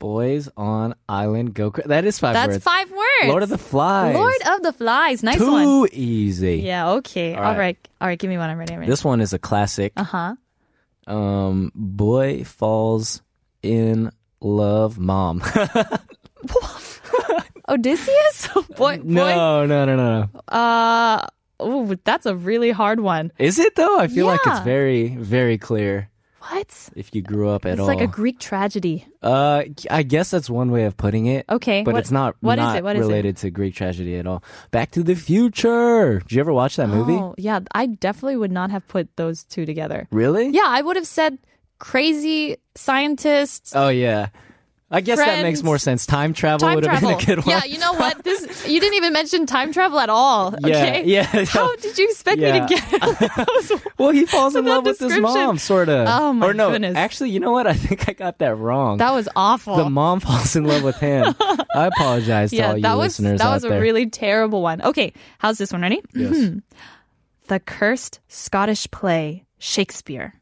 Boys 0.00 0.48
on 0.56 0.94
island 1.08 1.54
go. 1.54 1.70
Cra- 1.70 1.86
that 1.86 2.04
is 2.04 2.18
five 2.18 2.34
That's 2.34 2.54
words. 2.54 2.64
five 2.64 2.90
words. 2.90 3.26
Lord 3.26 3.42
of 3.44 3.48
the 3.50 3.58
Flies. 3.58 4.16
Lord 4.16 4.34
of 4.48 4.62
the 4.62 4.72
Flies. 4.72 5.22
Nice 5.22 5.38
one. 5.38 5.62
Too 5.62 5.80
one. 5.82 5.88
easy. 5.92 6.56
Yeah, 6.56 6.90
okay. 6.92 7.34
All 7.34 7.44
All 7.44 7.50
right. 7.52 7.58
right. 7.58 7.88
All 8.00 8.08
right, 8.08 8.18
give 8.18 8.30
me 8.30 8.38
one. 8.38 8.50
I'm 8.50 8.58
ready. 8.58 8.74
I'm 8.74 8.80
ready. 8.80 8.90
This 8.90 9.04
one 9.04 9.20
is 9.20 9.32
a 9.32 9.38
classic. 9.38 9.92
Uh 9.96 10.04
huh. 10.04 10.34
Um, 11.06 11.70
boy 11.74 12.42
falls 12.44 13.22
in 13.62 14.10
love, 14.40 14.98
mom. 14.98 15.42
Odysseus? 17.68 18.48
boy, 18.76 18.98
boy. 18.98 19.02
no, 19.04 19.66
no, 19.66 19.84
no, 19.84 19.96
no, 19.96 19.96
no. 19.96 20.28
Uh, 20.48 21.26
oh, 21.60 21.94
that's 22.04 22.26
a 22.26 22.34
really 22.34 22.70
hard 22.70 23.00
one. 23.00 23.32
Is 23.38 23.58
it 23.58 23.76
though? 23.76 23.98
I 23.98 24.08
feel 24.08 24.26
like 24.26 24.40
it's 24.46 24.58
Yeah. 24.58 24.64
very, 24.64 25.08
very 25.08 25.58
clear 25.58 26.09
What? 26.48 26.90
if 26.96 27.14
you 27.14 27.20
grew 27.22 27.50
up 27.50 27.66
at 27.66 27.72
It's 27.72 27.80
all. 27.80 27.88
It's 27.90 28.00
like 28.00 28.08
a 28.08 28.10
Greek 28.10 28.38
tragedy. 28.38 29.06
uh, 29.22 29.64
I 29.90 30.02
guess 30.02 30.30
that's 30.30 30.48
one 30.48 30.70
way 30.70 30.84
of 30.84 30.96
putting 30.96 31.26
it. 31.26 31.44
Okay, 31.50 31.82
but 31.82 31.92
what- 31.94 32.00
it's 32.00 32.10
not. 32.10 32.36
what 32.40 32.58
is 32.58 32.62
not 32.64 32.76
it? 32.78 32.84
What 32.84 32.96
is 32.96 33.04
it? 33.04 33.08
related 33.08 33.36
to 33.38 33.50
Greek 33.50 33.74
tragedy 33.74 34.16
at 34.16 34.26
all. 34.26 34.42
Back 34.70 34.90
to 34.92 35.02
the 35.02 35.14
Future. 35.14 36.20
Did 36.20 36.32
you 36.32 36.40
ever 36.40 36.52
watch 36.52 36.76
that 36.76 36.88
movie? 36.88 37.12
Oh, 37.14 37.34
yeah. 37.36 37.60
I 37.74 37.86
definitely 37.86 38.36
would 38.36 38.52
not 38.52 38.70
have 38.70 38.86
put 38.88 39.14
those 39.16 39.44
two 39.44 39.66
together. 39.66 40.08
Really? 40.10 40.48
Yeah, 40.48 40.64
I 40.66 40.80
would 40.82 40.96
have 40.96 41.06
said 41.06 41.38
crazy 41.78 42.56
scientists. 42.74 43.72
Oh 43.74 43.88
yeah. 43.88 44.28
I 44.92 45.00
guess 45.02 45.18
that 45.18 45.42
makes 45.42 45.62
more 45.62 45.78
sense. 45.78 46.04
Time 46.04 46.32
travel 46.32 46.66
Time 46.66 46.74
would 46.74 46.84
have 46.84 46.98
travel. 46.98 47.16
been 47.16 47.22
a 47.22 47.26
good 47.36 47.46
one. 47.46 47.48
Yeah, 47.56 47.64
you 47.64 47.78
know 47.78 47.92
what? 47.92 48.24
This 48.24 48.66
you 48.68 48.80
didn't 48.80 48.94
even 48.96 49.12
mention 49.12 49.46
time 49.46 49.72
travel 49.72 50.00
at 50.00 50.08
all. 50.10 50.52
Yeah, 50.66 50.76
Okay. 50.76 51.04
yeah. 51.04 51.44
How 51.44 51.76
did 51.76 51.96
you 51.96 52.08
expect 52.08 52.40
Yeah. 52.40 52.66
me 52.66 52.74
to 52.74 52.74
get? 52.74 53.82
Well, 53.98 54.10
he 54.10 54.26
falls 54.26 54.56
in 54.56 54.64
love 54.64 54.84
with 54.84 54.98
his 54.98 55.16
mom, 55.18 55.58
sort 55.58 55.88
of. 55.88 56.08
Oh, 56.08 56.32
my 56.32 56.48
Or 56.48 56.54
no, 56.54 56.70
goodness. 56.72 56.96
actually, 56.96 57.30
you 57.30 57.38
know 57.40 57.52
what? 57.52 57.66
I 57.68 57.74
think 57.74 58.08
I 58.08 58.12
got 58.14 58.38
that 58.38 58.56
wrong. 58.56 58.98
That 58.98 59.12
was 59.12 59.28
awful. 59.36 59.76
the 59.76 59.88
mom 59.90 60.20
falls 60.20 60.56
in 60.56 60.64
love 60.64 60.82
with 60.82 60.96
him. 60.96 61.34
I 61.74 61.86
apologize 61.86 62.50
to 62.50 62.56
yeah, 62.56 62.70
all 62.70 62.76
you 62.76 62.82
that 62.82 62.94
was 62.96 63.18
listeners 63.20 63.38
that 63.40 63.52
was 63.54 63.64
a 63.64 63.68
there. 63.68 63.80
really 63.80 64.08
terrible 64.10 64.60
one. 64.62 64.82
Okay, 64.82 65.12
how's 65.38 65.58
this 65.58 65.70
one? 65.72 65.82
Ready? 65.82 66.00
yes. 66.14 66.52
The 67.46 67.60
cursed 67.60 68.20
Scottish 68.28 68.90
play 68.90 69.44
Shakespeare. 69.58 70.34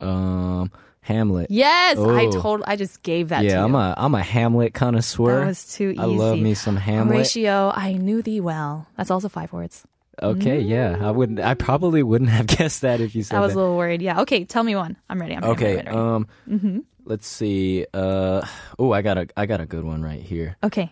Um, 0.00 0.70
Hamlet. 1.04 1.50
Yes, 1.50 1.98
I 1.98 2.26
Oh. 2.26 2.40
told. 2.40 2.62
I 2.66 2.76
just 2.76 3.02
gave 3.02 3.28
that. 3.28 3.40
to 3.40 3.46
yeah, 3.46 3.58
you. 3.58 3.64
I'm 3.64 3.74
a 3.74 3.92
I'm 3.96 4.14
a 4.14 4.22
Hamlet 4.22 4.72
connoisseur. 4.72 5.40
That 5.40 5.46
was 5.46 5.70
too 5.76 5.90
easy. 5.90 6.00
I 6.00 6.04
love 6.06 6.38
me 6.38 6.54
some 6.54 6.76
Hamlet. 6.76 7.16
Horatio, 7.28 7.70
I 7.74 7.92
knew 7.92 8.22
thee 8.22 8.40
well. 8.40 8.86
That's 8.96 9.10
also 9.10 9.28
five 9.28 9.52
words. 9.52 9.84
Okay, 10.22 10.60
yeah, 10.60 10.96
I 11.00 11.10
wouldn't. 11.10 11.40
I 11.40 11.54
probably 11.54 12.02
wouldn't 12.02 12.30
have 12.30 12.46
guessed 12.56 12.80
that 12.82 13.00
if 13.00 13.14
you 13.14 13.22
said 13.22 13.36
I 13.36 13.40
was 13.40 13.52
that. 13.52 13.58
a 13.58 13.60
little 13.60 13.76
worried. 13.76 14.00
Yeah. 14.00 14.22
Okay, 14.22 14.44
tell 14.44 14.62
me 14.62 14.76
one. 14.76 14.96
I'm 15.10 15.20
ready. 15.20 15.34
I'm 15.36 15.42
ready. 15.42 15.52
okay, 15.52 15.70
I'm 15.70 15.76
ready, 15.76 15.88
I'm 15.90 16.26
ready. 16.48 16.76
um, 16.76 16.84
let's 17.04 17.26
see. 17.26 17.84
Uh, 17.92 18.46
oh, 18.78 18.92
I 18.92 19.02
got 19.02 19.18
a 19.18 19.26
I 19.36 19.44
got 19.46 19.60
a 19.60 19.66
good 19.66 19.84
one 19.84 20.02
right 20.02 20.22
here. 20.22 20.56
Okay. 20.64 20.90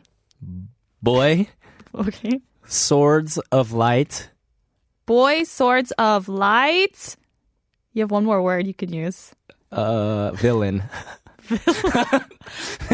Boy, 1.02 1.48
Okay. 1.94 2.40
swords 2.66 3.38
of 3.50 3.72
light. 3.72 4.28
Boy, 5.06 5.44
swords 5.44 5.90
of 5.98 6.28
light. 6.28 7.16
You 7.92 8.02
have 8.02 8.10
one 8.10 8.24
more 8.24 8.40
word 8.42 8.66
you 8.66 8.74
could 8.74 8.90
use. 8.90 9.32
Uh, 9.72 10.32
villain. 10.32 10.82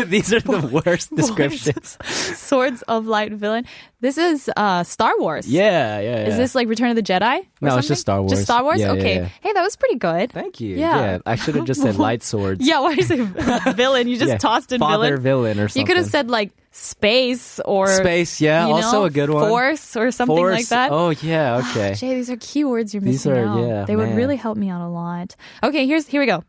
These 0.06 0.32
are 0.32 0.40
the 0.40 0.82
worst 0.84 1.14
descriptions. 1.14 1.96
Swords 2.38 2.82
of 2.82 3.06
light 3.06 3.32
villain. 3.32 3.64
This 4.00 4.16
is 4.18 4.48
uh 4.56 4.84
Star 4.84 5.12
Wars. 5.18 5.48
Yeah, 5.48 5.98
yeah, 6.00 6.10
yeah. 6.20 6.26
Is 6.28 6.36
this 6.36 6.54
like 6.54 6.68
Return 6.68 6.90
of 6.90 6.96
the 6.96 7.02
Jedi? 7.02 7.22
or 7.40 7.42
No, 7.60 7.66
it's 7.66 7.74
something? 7.74 7.88
just 7.88 8.00
Star 8.02 8.20
Wars. 8.20 8.30
Just 8.32 8.44
Star 8.44 8.62
Wars? 8.62 8.80
Yeah, 8.80 8.92
yeah, 8.92 9.00
okay. 9.00 9.14
yeah. 9.16 9.28
Hey, 9.40 9.52
that 9.52 9.62
was 9.62 9.76
pretty 9.76 9.96
good. 9.96 10.30
Thank 10.32 10.60
you. 10.60 10.76
Yeah. 10.76 10.96
Yeah, 11.00 11.18
I 11.26 11.34
should 11.36 11.56
have 11.56 11.64
just 11.64 11.82
said 11.82 11.96
light 12.08 12.22
swords. 12.22 12.64
Yeah, 12.66 12.80
why 12.80 12.92
is 12.92 13.10
it 13.10 13.18
villain? 13.74 14.06
You 14.08 14.16
just 14.16 14.30
Yeah. 14.30 14.38
tossed 14.38 14.72
in 14.72 14.78
Father 14.80 15.16
villain. 15.16 15.56
villain 15.56 15.60
or 15.60 15.68
something. 15.68 15.80
You 15.80 15.86
could 15.86 15.96
have 15.96 16.06
said 16.06 16.30
like 16.30 16.52
space 16.70 17.58
or 17.64 17.88
space. 17.88 18.40
Yeah, 18.40 18.68
you 18.68 18.74
also 18.74 19.00
know, 19.00 19.04
a 19.06 19.10
good 19.10 19.30
one. 19.30 19.48
Force 19.48 19.96
or 19.96 20.10
something 20.12 20.36
Force. 20.36 20.54
like 20.54 20.68
that. 20.68 20.92
Oh 20.92 21.10
yeah, 21.10 21.62
okay. 21.70 21.94
Jay, 21.94 22.14
these 22.14 22.30
are 22.30 22.36
keywords 22.36 22.94
you're 22.94 23.00
These 23.02 23.26
missing 23.26 23.32
are- 23.32 23.46
out. 23.46 23.68
yeah, 23.68 23.84
they 23.84 23.96
would 23.96 24.14
really 24.14 24.36
help 24.36 24.56
me 24.56 24.68
out 24.70 24.80
a 24.80 24.88
lot. 24.88 25.34
Okay, 25.62 25.86
here's 25.86 26.06
here 26.06 26.20
we 26.20 26.26
go. 26.26 26.44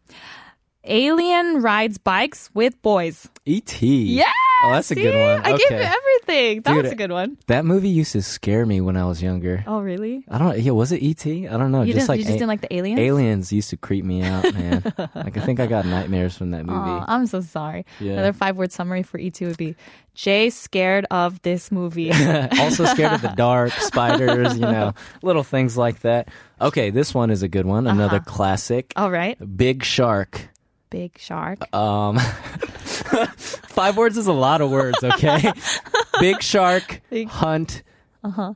Alien 0.89 1.61
rides 1.61 1.97
bikes 1.99 2.49
with 2.53 2.81
boys. 2.81 3.27
E.T. 3.45 4.03
Yeah. 4.17 4.31
Oh, 4.63 4.71
that's 4.71 4.91
a 4.91 4.95
good 4.95 5.13
see? 5.13 5.19
one. 5.19 5.41
I 5.45 5.51
gave 5.57 5.71
you 5.71 5.77
everything. 5.77 6.61
That 6.63 6.73
Dude, 6.73 6.83
was 6.83 6.91
a 6.91 6.95
good 6.95 7.11
one. 7.11 7.37
That 7.47 7.63
movie 7.63 7.89
used 7.89 8.11
to 8.13 8.21
scare 8.21 8.65
me 8.65 8.81
when 8.81 8.97
I 8.97 9.05
was 9.05 9.21
younger. 9.23 9.63
Oh, 9.67 9.79
really? 9.81 10.25
I 10.27 10.37
don't. 10.37 10.59
Yeah, 10.59 10.71
was 10.73 10.91
it 10.91 11.01
E.T.? 11.01 11.47
I 11.47 11.57
don't 11.57 11.71
know. 11.71 11.83
You 11.83 11.93
just 11.93 12.07
didn't. 12.07 12.09
like 12.09 12.17
you 12.19 12.23
just 12.25 12.35
a- 12.35 12.39
didn't 12.39 12.47
like 12.49 12.61
the 12.61 12.73
aliens. 12.75 12.99
aliens 12.99 13.53
used 13.53 13.69
to 13.69 13.77
creep 13.77 14.03
me 14.03 14.23
out, 14.23 14.51
man. 14.53 14.81
like 15.15 15.37
I 15.37 15.41
think 15.41 15.59
I 15.59 15.67
got 15.67 15.85
nightmares 15.85 16.35
from 16.35 16.51
that 16.51 16.65
movie. 16.65 16.77
Aw, 16.79 17.05
I'm 17.07 17.25
so 17.27 17.39
sorry. 17.41 17.85
Yeah. 17.99 18.13
Another 18.13 18.33
five 18.33 18.57
word 18.57 18.71
summary 18.71 19.03
for 19.03 19.17
E.T. 19.19 19.45
would 19.45 19.57
be 19.57 19.75
Jay 20.15 20.49
scared 20.49 21.05
of 21.11 21.41
this 21.43 21.71
movie. 21.71 22.11
also 22.59 22.85
scared 22.85 23.13
of 23.13 23.21
the 23.21 23.33
dark, 23.37 23.71
spiders, 23.79 24.55
you 24.55 24.61
know, 24.65 24.93
little 25.21 25.43
things 25.43 25.77
like 25.77 25.99
that. 26.01 26.27
Okay, 26.59 26.89
this 26.89 27.13
one 27.13 27.29
is 27.29 27.43
a 27.43 27.47
good 27.47 27.65
one. 27.65 27.87
Another 27.87 28.17
Uh-huh. 28.17 28.25
classic. 28.25 28.91
All 28.97 29.11
right. 29.11 29.37
Big 29.55 29.83
Shark. 29.83 30.49
Big 30.89 31.17
shark. 31.19 31.73
Um, 31.75 32.17
five 33.37 33.97
words 33.97 34.17
is 34.17 34.27
a 34.27 34.33
lot 34.33 34.61
of 34.61 34.71
words. 34.71 35.03
Okay, 35.03 35.51
Big 36.19 36.41
Shark, 36.41 37.01
Big- 37.09 37.27
Hunt, 37.29 37.83
Uh 38.23 38.29
huh. 38.31 38.53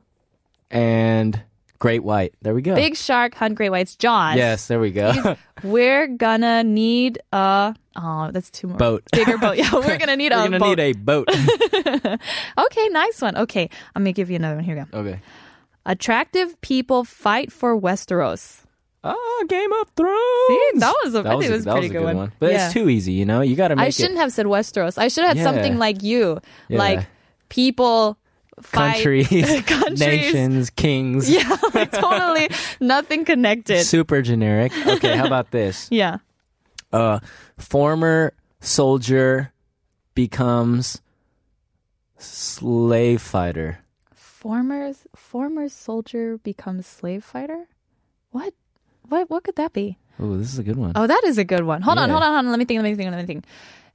and 0.70 1.42
Great 1.80 2.02
white. 2.04 2.32
There 2.40 2.54
we 2.54 2.62
go. 2.62 2.74
Big 2.74 2.96
shark 2.96 3.34
hunt 3.34 3.56
great 3.56 3.68
whites. 3.68 3.94
Jaws. 3.94 4.36
Yes, 4.36 4.68
there 4.68 4.80
we 4.80 4.90
go. 4.90 5.36
We're 5.62 6.06
gonna 6.06 6.64
need 6.64 7.18
a. 7.30 7.74
Oh, 7.94 8.30
that's 8.32 8.50
too 8.50 8.68
more. 8.68 8.78
Boat. 8.78 9.02
Bigger 9.12 9.36
boat. 9.36 9.58
Yeah, 9.58 9.68
we're 9.74 9.98
gonna 9.98 10.16
need 10.16 10.32
We're 10.32 10.38
a 10.46 10.48
gonna 10.48 10.58
boat. 10.60 10.78
need 10.78 10.80
a 10.80 10.92
boat. 10.94 11.28
okay, 12.58 12.88
nice 12.88 13.20
one. 13.20 13.36
Okay, 13.36 13.68
I'm 13.94 14.02
gonna 14.02 14.12
give 14.12 14.30
you 14.30 14.36
another 14.36 14.54
one. 14.56 14.64
Here 14.64 14.76
we 14.76 14.82
go. 14.84 14.98
okay. 14.98 15.20
Attractive 15.84 16.58
people 16.62 17.04
fight 17.04 17.52
for 17.52 17.78
Westeros. 17.78 18.62
Oh, 19.06 19.44
Game 19.48 19.72
of 19.72 19.88
Thrones. 19.96 20.48
See, 20.48 20.78
that 20.80 20.94
was 21.04 21.14
a, 21.14 21.22
That 21.22 21.32
I 21.32 21.34
was 21.34 21.44
think 21.46 21.50
a, 21.50 21.52
it 21.52 21.56
was 21.58 21.66
a 21.66 21.70
pretty 21.72 21.80
was 21.80 21.90
a 21.90 21.92
good, 21.92 22.06
good 22.06 22.16
one. 22.16 22.32
But 22.38 22.52
yeah. 22.52 22.64
it's 22.64 22.72
too 22.72 22.88
easy, 22.88 23.12
you 23.12 23.26
know. 23.26 23.42
You 23.42 23.54
got 23.54 23.68
to 23.68 23.76
make 23.76 23.84
it. 23.84 23.86
I 23.86 23.90
shouldn't 23.90 24.16
it 24.18 24.22
have 24.22 24.32
said 24.32 24.46
Westeros. 24.46 24.96
I 24.98 25.08
should 25.08 25.24
have 25.24 25.36
had 25.36 25.44
Yeah. 25.44 25.44
something 25.44 25.78
like 25.78 26.02
you, 26.02 26.40
Yeah. 26.68 26.78
like 26.78 27.06
people 27.50 28.16
fight 28.62 28.94
countries, 28.94 29.28
countries. 29.66 30.00
nations, 30.00 30.70
kings. 30.70 31.28
Yeah, 31.30 31.54
like 31.74 31.92
totally 31.92 32.48
nothing 32.80 33.24
connected. 33.26 33.84
Super 33.84 34.22
generic. 34.22 34.72
Okay, 34.86 35.16
how 35.16 35.26
about 35.26 35.50
this? 35.50 35.88
Yeah. 35.90 36.18
Uh, 36.92 37.18
former 37.58 38.32
soldier 38.60 39.52
becomes 40.14 41.02
slave 42.16 43.20
fighter. 43.20 43.80
Former 44.14 44.92
former 45.16 45.68
soldier 45.68 46.38
becomes 46.38 46.86
slave 46.86 47.24
fighter. 47.24 47.66
What? 48.30 48.54
What? 49.08 49.30
What 49.30 49.44
could 49.44 49.56
that 49.56 49.72
be? 49.72 49.98
Oh, 50.20 50.36
this 50.36 50.52
is 50.52 50.58
a 50.58 50.62
good 50.62 50.76
one. 50.76 50.92
Oh, 50.94 51.06
that 51.06 51.22
is 51.24 51.38
a 51.38 51.44
good 51.44 51.64
one. 51.64 51.82
Hold 51.82 51.98
on, 51.98 52.08
hold 52.10 52.22
on, 52.22 52.32
hold 52.34 52.46
on. 52.46 52.50
Let 52.50 52.58
me 52.58 52.64
think. 52.64 52.82
Let 52.82 52.88
me 52.90 52.94
think. 52.96 53.10
Let 53.10 53.20
me 53.20 53.26
think. 53.26 53.44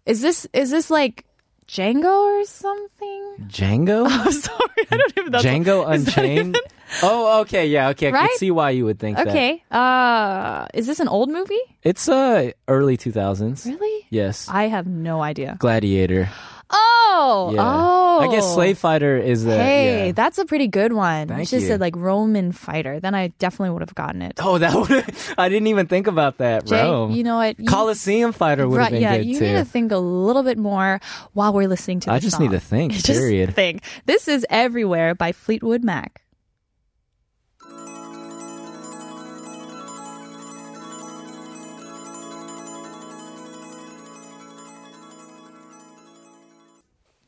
Is 0.05 0.21
this 0.21 0.47
is 0.53 0.69
this 0.71 0.89
like 0.89 1.25
Django 1.67 2.05
or 2.41 2.45
something? 2.45 3.35
Django? 3.47 4.05
I'm 4.09 4.31
sorry, 4.47 4.83
I 4.91 4.97
don't 4.97 5.13
even 5.17 5.31
know. 5.31 5.39
Django 5.39 5.93
is 5.95 6.05
that 6.05 6.17
Unchained? 6.17 6.57
Oh, 7.03 7.41
okay, 7.41 7.67
yeah, 7.67 7.89
okay. 7.89 8.07
I 8.07 8.11
Right? 8.11 8.29
can 8.29 8.37
see 8.39 8.49
why 8.49 8.71
you 8.71 8.83
would 8.85 8.97
think 8.99 9.17
that. 9.17 9.27
Okay. 9.27 9.63
Uh, 9.69 10.65
is 10.73 10.87
this 10.87 10.99
an 10.99 11.07
old 11.07 11.29
movie? 11.29 11.59
It's 11.83 12.09
uh 12.09 12.51
early 12.67 12.97
2000s. 12.97 13.65
Really? 13.65 14.07
Yes. 14.09 14.47
I 14.49 14.63
have 14.67 14.87
no 14.87 15.21
idea. 15.21 15.55
Gladiator. 15.59 16.29
Oh, 16.71 17.51
Yeah. 17.53 17.61
oh. 17.61 18.19
I 18.19 18.27
guess 18.31 18.43
oh. 18.45 18.53
slave 18.55 18.77
fighter 18.77 19.17
is 19.17 19.45
a 19.45 19.55
Hey, 19.55 20.07
yeah. 20.07 20.11
that's 20.11 20.37
a 20.37 20.45
pretty 20.45 20.67
good 20.67 20.93
one. 20.93 21.27
Thank 21.29 21.39
you 21.39 21.45
should 21.45 21.61
you. 21.61 21.67
said 21.67 21.79
like 21.79 21.95
Roman 21.95 22.51
fighter. 22.51 22.99
Then 22.99 23.15
I 23.15 23.27
definitely 23.39 23.71
would 23.71 23.81
have 23.81 23.95
gotten 23.95 24.21
it. 24.21 24.33
Oh, 24.41 24.57
that 24.57 24.73
would 24.75 25.05
I 25.37 25.47
didn't 25.49 25.67
even 25.67 25.87
think 25.87 26.07
about 26.07 26.37
that, 26.39 26.65
Jay, 26.65 26.81
bro. 26.81 27.09
you 27.09 27.23
know 27.23 27.37
what? 27.37 27.59
You, 27.59 27.65
Coliseum 27.65 28.31
fighter 28.33 28.67
would 28.67 28.75
have 28.77 28.85
right, 28.87 28.91
been 28.91 29.01
yeah, 29.01 29.17
good 29.17 29.25
you 29.25 29.39
too. 29.39 29.45
need 29.45 29.53
to 29.53 29.65
think 29.65 29.91
a 29.91 29.97
little 29.97 30.43
bit 30.43 30.57
more 30.57 30.99
while 31.33 31.53
we're 31.53 31.67
listening 31.69 32.01
to. 32.01 32.11
I 32.11 32.19
just 32.19 32.39
need 32.39 32.51
to 32.51 32.59
think, 32.59 32.91
Just 32.93 33.07
period. 33.07 33.55
think. 33.55 33.83
This 34.05 34.27
is 34.27 34.45
"Everywhere" 34.49 35.15
by 35.15 35.31
Fleetwood 35.31 35.83
Mac. 35.83 36.21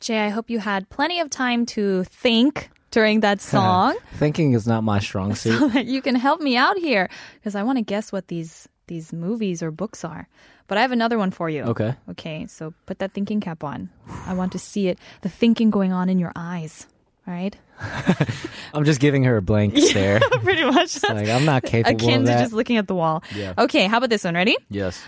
Jay, 0.02 0.20
I 0.20 0.30
hope 0.30 0.50
you 0.50 0.60
had 0.60 0.90
plenty 0.90 1.20
of 1.20 1.30
time 1.30 1.66
to 1.68 2.04
think 2.06 2.70
during 2.92 3.22
that 3.22 3.40
song. 3.54 3.96
Thinking 4.16 4.54
is 4.54 4.68
not 4.68 4.84
my 4.84 5.00
strong 5.08 5.36
suit. 5.36 5.58
so 5.60 5.68
that 5.70 5.86
you 5.86 6.02
can 6.02 6.16
help 6.16 6.42
me 6.42 6.58
out 6.58 6.78
here 6.78 7.10
because 7.36 7.56
I 7.56 7.64
want 7.64 7.78
to 7.78 7.84
guess 7.84 8.12
what 8.12 8.28
these 8.28 8.68
these 8.88 9.14
movies 9.14 9.64
or 9.64 9.72
books 9.72 10.04
are. 10.04 10.28
But 10.68 10.78
I 10.78 10.82
have 10.82 10.92
another 10.92 11.18
one 11.18 11.32
for 11.32 11.50
you. 11.50 11.64
Okay. 11.64 11.96
Okay, 12.10 12.48
so 12.48 12.74
put 12.86 13.00
that 13.00 13.12
thinking 13.14 13.40
cap 13.42 13.64
on. 13.64 13.90
I 14.26 14.34
want 14.34 14.52
to 14.54 14.60
see 14.60 14.88
it, 14.88 15.00
the 15.22 15.30
thinking 15.30 15.70
going 15.70 15.94
on 15.94 16.10
in 16.10 16.18
your 16.20 16.32
eyes. 16.36 16.88
All 17.28 17.34
right? 17.34 17.56
I'm 18.74 18.84
just 18.84 19.00
giving 19.00 19.24
her 19.24 19.38
a 19.38 19.42
blank 19.42 19.78
stare. 19.78 20.20
Pretty 20.44 20.64
much. 20.64 21.04
like 21.04 21.30
I'm 21.30 21.46
not 21.46 21.64
capable 21.64 21.96
of 21.96 22.00
that. 22.00 22.06
Akin 22.06 22.22
of 22.22 22.28
to 22.28 22.34
just 22.34 22.54
looking 22.54 22.78
at 22.78 22.88
the 22.88 22.96
wall. 22.96 23.24
Yeah. 23.36 23.54
Okay, 23.58 23.86
how 23.86 23.98
about 23.98 24.10
this 24.10 24.24
one? 24.24 24.34
Ready? 24.36 24.58
yes. 24.70 25.02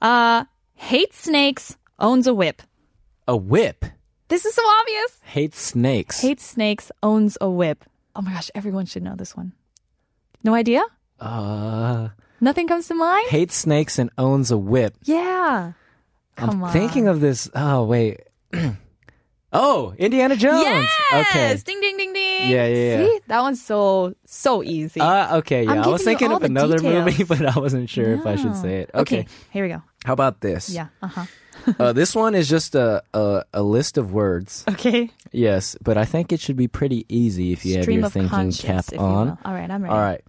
Uh, 0.00 0.44
hates 0.74 1.18
snakes, 1.20 1.76
owns 1.98 2.26
a 2.26 2.34
whip. 2.34 2.62
A 3.26 3.36
whip. 3.36 3.84
This 4.28 4.44
is 4.44 4.54
so 4.54 4.62
obvious. 4.62 5.18
Hates 5.24 5.58
snakes. 5.60 6.20
Hates 6.20 6.44
snakes, 6.44 6.92
owns 7.02 7.38
a 7.40 7.48
whip. 7.48 7.84
Oh 8.14 8.20
my 8.20 8.32
gosh, 8.32 8.50
everyone 8.54 8.84
should 8.86 9.02
know 9.02 9.14
this 9.16 9.36
one. 9.36 9.52
No 10.44 10.54
idea? 10.54 10.82
uh 11.20 12.08
Nothing 12.40 12.68
comes 12.68 12.86
to 12.88 12.94
mind? 12.94 13.26
hates 13.30 13.56
snakes 13.56 13.98
and 13.98 14.10
owns 14.18 14.50
a 14.50 14.58
whip. 14.58 14.94
Yeah. 15.04 15.72
Come 16.36 16.50
I'm 16.50 16.62
on. 16.64 16.72
thinking 16.72 17.08
of 17.08 17.20
this. 17.20 17.50
Oh 17.54 17.84
wait. 17.84 18.20
oh, 19.52 19.94
Indiana 19.98 20.36
Jones. 20.36 20.62
Yes! 20.62 20.92
Okay. 21.12 21.56
Ding 21.64 21.80
ding 21.80 21.96
ding 21.96 22.12
ding. 22.12 22.50
Yeah, 22.50 22.66
yeah, 22.66 22.76
yeah. 22.76 23.06
See? 23.06 23.20
That 23.26 23.40
one's 23.40 23.62
so 23.64 24.14
so 24.24 24.62
easy. 24.62 25.00
Uh, 25.00 25.38
okay, 25.38 25.66
I'm 25.66 25.76
yeah. 25.76 25.84
I 25.84 25.88
was 25.88 26.02
giving 26.02 26.12
you 26.12 26.18
thinking 26.18 26.28
all 26.28 26.36
of 26.36 26.42
the 26.42 26.46
another 26.46 26.80
movie, 26.80 27.24
but 27.28 27.44
I 27.44 27.58
wasn't 27.58 27.90
sure 27.90 28.12
if 28.14 28.26
I 28.26 28.36
should 28.36 28.54
say 28.56 28.80
it. 28.82 28.90
Okay. 28.94 29.26
Here 29.50 29.64
we 29.64 29.70
go. 29.70 29.82
How 30.04 30.12
about 30.12 30.40
this? 30.40 30.70
Yeah. 30.70 30.88
Uh-huh. 31.02 31.24
uh, 31.78 31.92
this 31.92 32.14
one 32.14 32.34
is 32.34 32.48
just 32.48 32.74
a, 32.74 33.02
a 33.14 33.44
a 33.52 33.62
list 33.62 33.98
of 33.98 34.12
words. 34.12 34.64
Okay. 34.68 35.10
Yes, 35.32 35.76
but 35.82 35.96
I 35.98 36.04
think 36.04 36.32
it 36.32 36.40
should 36.40 36.56
be 36.56 36.68
pretty 36.68 37.04
easy 37.08 37.52
if 37.52 37.64
you 37.64 37.82
Stream 37.82 38.02
have 38.02 38.14
your 38.14 38.28
thinking 38.28 38.52
cap 38.52 38.86
on. 38.98 39.38
All 39.44 39.52
right, 39.52 39.70
I'm 39.70 39.82
ready. 39.82 39.92
All 39.94 40.00
right. 40.00 40.22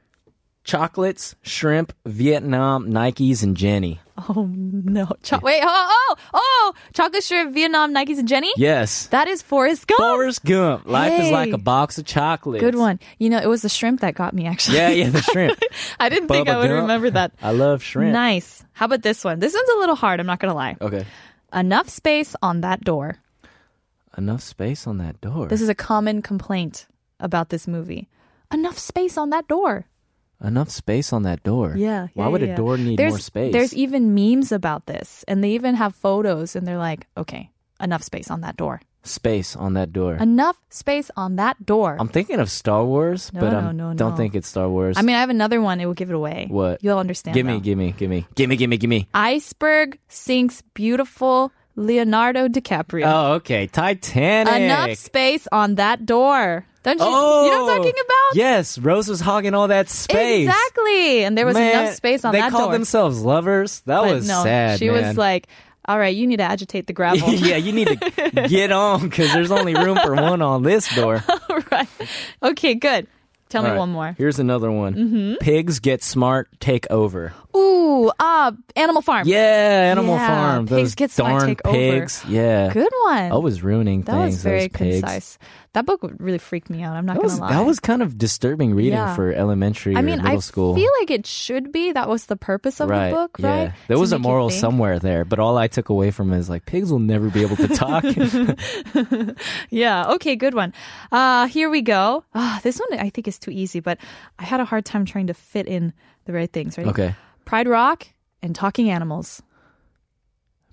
Chocolates, 0.65 1.35
shrimp, 1.41 1.93
Vietnam, 2.05 2.91
Nikes, 2.91 3.41
and 3.41 3.55
Jenny. 3.57 3.99
Oh 4.27 4.47
no. 4.51 5.07
Cho- 5.23 5.39
Wait, 5.41 5.61
oh, 5.63 6.05
oh, 6.09 6.15
oh, 6.33 6.73
chocolate 6.93 7.23
shrimp, 7.23 7.53
Vietnam, 7.53 7.93
Nikes, 7.93 8.19
and 8.19 8.27
Jenny? 8.27 8.51
Yes. 8.57 9.07
That 9.07 9.27
is 9.27 9.41
Forrest 9.41 9.87
Gump. 9.87 9.99
Forrest 9.99 10.43
Gump. 10.43 10.85
Life 10.85 11.21
is 11.21 11.31
like 11.31 11.53
a 11.53 11.57
box 11.57 11.97
of 11.97 12.05
chocolates. 12.05 12.61
Good 12.61 12.75
one. 12.75 12.99
You 13.17 13.29
know, 13.29 13.37
it 13.39 13.47
was 13.47 13.61
the 13.61 13.69
shrimp 13.69 14.01
that 14.01 14.15
got 14.15 14.33
me 14.33 14.45
actually. 14.45 14.77
Yeah, 14.77 14.89
yeah, 14.89 15.09
the 15.09 15.21
shrimp. 15.21 15.57
I 15.99 16.09
didn't 16.09 16.27
think 16.27 16.49
I 16.49 16.57
would 16.57 16.67
Gump. 16.67 16.81
remember 16.81 17.09
that. 17.11 17.31
I 17.41 17.51
love 17.51 17.81
shrimp. 17.81 18.11
Nice. 18.13 18.63
How 18.73 18.85
about 18.85 19.01
this 19.01 19.23
one? 19.23 19.39
This 19.39 19.53
one's 19.53 19.69
a 19.69 19.79
little 19.79 19.95
hard, 19.95 20.19
I'm 20.19 20.27
not 20.27 20.39
going 20.39 20.51
to 20.51 20.55
lie. 20.55 20.75
Okay. 20.79 21.05
Enough 21.53 21.89
space 21.89 22.35
on 22.41 22.61
that 22.61 22.81
door. 22.81 23.17
Enough 24.17 24.41
space 24.41 24.85
on 24.87 24.97
that 24.97 25.19
door. 25.21 25.47
This 25.47 25.61
is 25.61 25.69
a 25.69 25.75
common 25.75 26.21
complaint 26.21 26.87
about 27.19 27.49
this 27.49 27.67
movie. 27.67 28.07
Enough 28.53 28.77
space 28.77 29.17
on 29.17 29.29
that 29.29 29.47
door. 29.47 29.85
Enough 30.43 30.69
space 30.69 31.11
on 31.11 31.23
that 31.23 31.43
door. 31.43 31.75
Yeah. 31.75 32.07
Why 32.13 32.25
yeah, 32.25 32.29
would 32.29 32.41
yeah, 32.41 32.53
a 32.53 32.55
door 32.55 32.77
need 32.77 32.97
there's, 32.97 33.13
more 33.13 33.19
space? 33.19 33.53
There's 33.53 33.73
even 33.73 34.13
memes 34.15 34.51
about 34.51 34.85
this, 34.85 35.25
and 35.27 35.43
they 35.43 35.51
even 35.51 35.75
have 35.75 35.95
photos, 35.95 36.55
and 36.55 36.65
they're 36.65 36.77
like, 36.77 37.07
okay, 37.17 37.51
enough 37.79 38.03
space 38.03 38.31
on 38.31 38.41
that 38.41 38.55
door. 38.55 38.81
Space 39.03 39.55
on 39.55 39.73
that 39.73 39.93
door. 39.93 40.15
Enough 40.15 40.57
space 40.69 41.09
on 41.15 41.37
that 41.37 41.65
door. 41.65 41.97
I'm 41.99 42.07
thinking 42.07 42.39
of 42.39 42.49
Star 42.51 42.85
Wars, 42.85 43.31
No, 43.33 43.39
but 43.39 43.53
I 43.53 43.61
no, 43.61 43.71
no, 43.71 43.93
don't 43.93 44.17
think 44.17 44.35
it's 44.35 44.47
Star 44.47 44.69
Wars. 44.69 44.97
I 44.97 45.01
mean, 45.01 45.15
I 45.15 45.19
have 45.19 45.29
another 45.29 45.61
one. 45.61 45.79
It 45.79 45.85
will 45.85 45.93
give 45.93 46.09
it 46.09 46.15
away. 46.15 46.47
What? 46.49 46.83
You'll 46.83 46.97
understand. 46.99 47.33
gimme, 47.35 47.53
though. 47.53 47.59
gimme, 47.59 47.91
gimme, 47.93 48.27
gimme, 48.35 48.55
gimme, 48.55 48.77
gimme. 48.77 49.07
Iceberg 49.13 49.99
sinks 50.07 50.61
beautiful 50.73 51.51
Leonardo 51.75 52.47
DiCaprio. 52.47 53.05
Oh, 53.05 53.33
okay. 53.35 53.67
Titanic. 53.67 54.53
Enough 54.53 54.97
space 54.97 55.47
on 55.51 55.75
that 55.75 56.05
door. 56.05 56.65
Don't 56.83 56.97
you? 56.97 57.05
Oh, 57.07 57.45
you 57.45 57.51
know 57.51 57.63
what 57.63 57.71
I'm 57.73 57.79
oh, 57.79 57.83
talking 57.83 57.99
about? 58.05 58.35
Yes, 58.35 58.77
Rose 58.77 59.09
was 59.09 59.19
hogging 59.19 59.53
all 59.53 59.67
that 59.67 59.89
space. 59.89 60.47
Exactly. 60.47 61.23
And 61.25 61.37
there 61.37 61.45
was 61.45 61.55
Man, 61.55 61.83
enough 61.83 61.95
space 61.95 62.23
on 62.23 62.31
they 62.31 62.39
that 62.39 62.51
They 62.51 62.51
called 62.51 62.69
door. 62.69 62.73
themselves 62.73 63.21
lovers. 63.21 63.81
That 63.81 64.01
But 64.01 64.13
was 64.13 64.27
no, 64.27 64.43
sad. 64.43 64.79
She 64.79 64.89
man. 64.89 65.07
was 65.07 65.17
like, 65.17 65.47
"All 65.89 65.99
right, 65.99 66.15
you 66.15 66.27
need 66.27 66.37
to 66.37 66.43
agitate 66.43 66.87
the 66.87 66.93
gravel." 66.93 67.29
yeah, 67.33 67.57
you 67.57 67.71
need 67.73 67.87
to 67.87 68.45
get 68.47 68.71
on 68.71 69.01
because 69.09 69.33
there's 69.33 69.51
only 69.51 69.73
room 69.75 69.97
for 69.97 70.13
one 70.29 70.41
on 70.41 70.63
this 70.63 70.93
door. 70.95 71.23
right. 71.71 71.87
Okay, 72.43 72.75
good. 72.75 73.07
Tell 73.49 73.63
me 73.63 73.69
All 73.69 73.73
right, 73.73 73.79
one 73.79 73.89
more. 73.89 74.15
Here's 74.15 74.37
another 74.37 74.71
one. 74.71 74.93
Mm-hmm. 74.93 75.33
Pigs 75.41 75.79
get 75.79 76.03
smart, 76.03 76.49
take 76.59 76.85
over. 76.91 77.33
Ooh, 77.57 78.11
uh, 78.19 78.51
Animal 78.75 79.01
Farm. 79.01 79.27
Yeah, 79.27 79.37
Animal 79.91 80.17
Yeah, 80.17 80.27
Farm. 80.27 80.65
pigs 80.67 80.69
Those 80.69 80.95
get 80.95 81.09
smart, 81.09 81.39
darn 81.39 81.47
take 81.47 81.65
over. 81.65 81.75
pigs. 81.75 82.23
Yeah. 82.27 82.71
Good 82.71 82.93
one. 83.05 83.31
Always 83.31 83.63
ruining 83.63 84.03
that 84.03 84.11
things. 84.11 84.35
was 84.35 84.43
very 84.43 84.59
those 84.67 84.69
pigs. 84.69 85.01
concise. 85.01 85.39
That 85.73 85.85
book 85.85 86.01
really 86.17 86.39
freaked 86.39 86.69
me 86.71 86.81
out. 86.81 86.95
I'm 86.95 87.05
not 87.05 87.13
That 87.13 87.21
gonna 87.21 87.31
was 87.33 87.39
lie. 87.39 87.49
that 87.53 87.65
was 87.65 87.79
kind 87.79 88.01
of 88.01 88.17
disturbing 88.17 88.73
reading 88.73 88.93
Yeah. 88.93 89.13
for 89.15 89.31
elementary 89.31 89.95
I 89.95 89.99
or 89.99 90.01
mean, 90.01 90.17
middle 90.17 90.37
I 90.37 90.39
school. 90.39 90.73
feel 90.73 90.89
like 90.99 91.11
it 91.11 91.27
should 91.27 91.71
be. 91.71 91.91
That 91.91 92.09
was 92.09 92.25
the 92.25 92.35
purpose 92.35 92.79
of 92.79 92.89
right. 92.89 93.09
the 93.09 93.15
book, 93.15 93.37
right? 93.39 93.63
Yeah. 93.69 93.71
There 93.87 93.97
To 93.97 94.01
was 94.01 94.11
a 94.11 94.17
moral 94.19 94.49
somewhere 94.49 94.97
there, 94.97 95.25
but 95.25 95.37
all 95.37 95.57
I 95.59 95.67
took 95.67 95.89
away 95.89 96.09
from 96.09 96.33
it 96.33 96.39
is 96.39 96.49
like 96.49 96.65
pigs 96.65 96.91
will 96.91 96.97
never 96.99 97.29
be 97.29 97.41
able 97.43 97.55
to 97.57 97.67
talk. 97.67 98.03
Yeah. 99.69 100.11
Okay. 100.13 100.35
Good 100.35 100.53
one. 100.53 100.73
Uh, 101.11 101.47
here 101.47 101.69
we 101.69 101.81
go. 101.81 102.23
Ah, 102.33 102.59
this 102.63 102.79
one 102.79 102.99
I 102.99 103.09
think 103.09 103.27
is 103.27 103.37
too 103.39 103.51
easy, 103.51 103.79
but 103.79 103.97
I 104.37 104.43
had 104.43 104.59
a 104.59 104.65
hard 104.65 104.85
time 104.85 105.05
trying 105.05 105.27
to 105.27 105.33
fit 105.33 105.67
in 105.67 105.93
the 106.25 106.33
right 106.33 106.51
things. 106.51 106.77
Right. 106.77 106.87
okay. 106.87 107.15
Pride 107.45 107.67
Rock 107.67 108.07
and 108.41 108.55
Talking 108.55 108.89
Animals. 108.89 109.41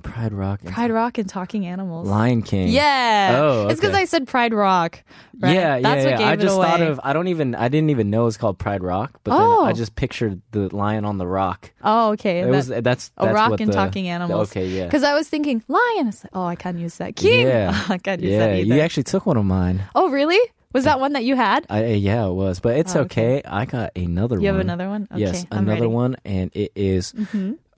Pride 0.02 0.32
Rock. 0.32 0.60
and 0.62 0.72
Pride 0.72 0.90
Rock 0.92 1.18
and 1.18 1.28
Talking 1.28 1.66
Animals. 1.66 2.06
Lion 2.08 2.42
King. 2.42 2.68
Yeah. 2.68 3.36
Oh, 3.40 3.68
It's 3.68 3.80
because. 3.80 3.94
I 3.94 4.04
said 4.04 4.26
Pride 4.28 4.54
Rock. 4.54 5.02
Right? 5.38 5.54
Yeah, 5.54 5.80
That's 5.80 6.04
yeah, 6.04 6.10
what 6.12 6.20
yeah. 6.20 6.28
I 6.28 6.36
just 6.36 6.56
away. 6.56 6.66
thought 6.66 6.80
of 6.82 7.00
I 7.02 7.12
don't 7.12 7.28
even 7.28 7.54
I 7.54 7.68
didn't 7.68 7.90
even 7.90 8.08
know 8.10 8.22
it 8.22 8.26
was 8.26 8.36
called 8.36 8.58
Pride 8.58 8.82
Rock, 8.82 9.18
but 9.24 9.32
Oh. 9.34 9.60
then 9.64 9.68
I 9.68 9.72
just 9.72 9.96
pictured 9.96 10.40
the 10.52 10.74
lion 10.74 11.04
on 11.04 11.18
the 11.18 11.26
rock. 11.26 11.72
Oh, 11.82 12.12
okay. 12.12 12.40
It 12.40 12.44
That- 12.44 12.50
was 12.50 12.66
that's 12.68 12.82
that's 12.84 13.10
a 13.16 13.32
rock 13.34 13.60
and 13.60 13.70
the, 13.70 13.74
talking 13.74 14.08
animals. 14.08 14.50
Okay, 14.50 14.66
yeah. 14.68 14.84
Because 14.84 15.02
I 15.02 15.14
was 15.14 15.28
thinking 15.28 15.62
lion. 15.68 16.06
Like, 16.06 16.16
oh, 16.32 16.44
I 16.46 16.54
can't 16.56 16.78
use 16.78 16.96
that. 16.98 17.16
King. 17.16 17.46
Yeah. 17.46 17.70
I 17.88 17.98
can't 17.98 18.22
use 18.22 18.38
that 18.38 18.50
Yeah, 18.54 18.60
either. 18.60 18.74
you 18.76 18.80
actually 18.80 19.04
took 19.04 19.26
one 19.26 19.36
of 19.36 19.44
mine. 19.44 19.82
oh, 19.94 20.10
really? 20.10 20.38
Was 20.72 20.84
that 20.84 21.00
one 21.00 21.14
that 21.14 21.24
you 21.24 21.36
had? 21.36 21.64
I, 21.70 21.86
yeah, 21.94 22.26
it 22.26 22.32
was, 22.34 22.60
but 22.60 22.76
it's 22.76 22.94
Oh, 22.94 23.00
okay. 23.02 23.38
okay. 23.38 23.48
I 23.48 23.64
got 23.64 23.96
another 23.96 24.34
You 24.34 24.40
one. 24.40 24.42
You 24.42 24.48
have 24.48 24.60
another 24.60 24.88
one? 24.90 25.08
Okay, 25.10 25.20
yes, 25.22 25.46
I'm 25.50 25.58
another 25.60 25.70
ready. 25.72 25.82
Mm-hmm. 25.86 25.92
one, 25.94 26.16
and 26.26 26.50
it 26.54 26.72
is 26.74 27.14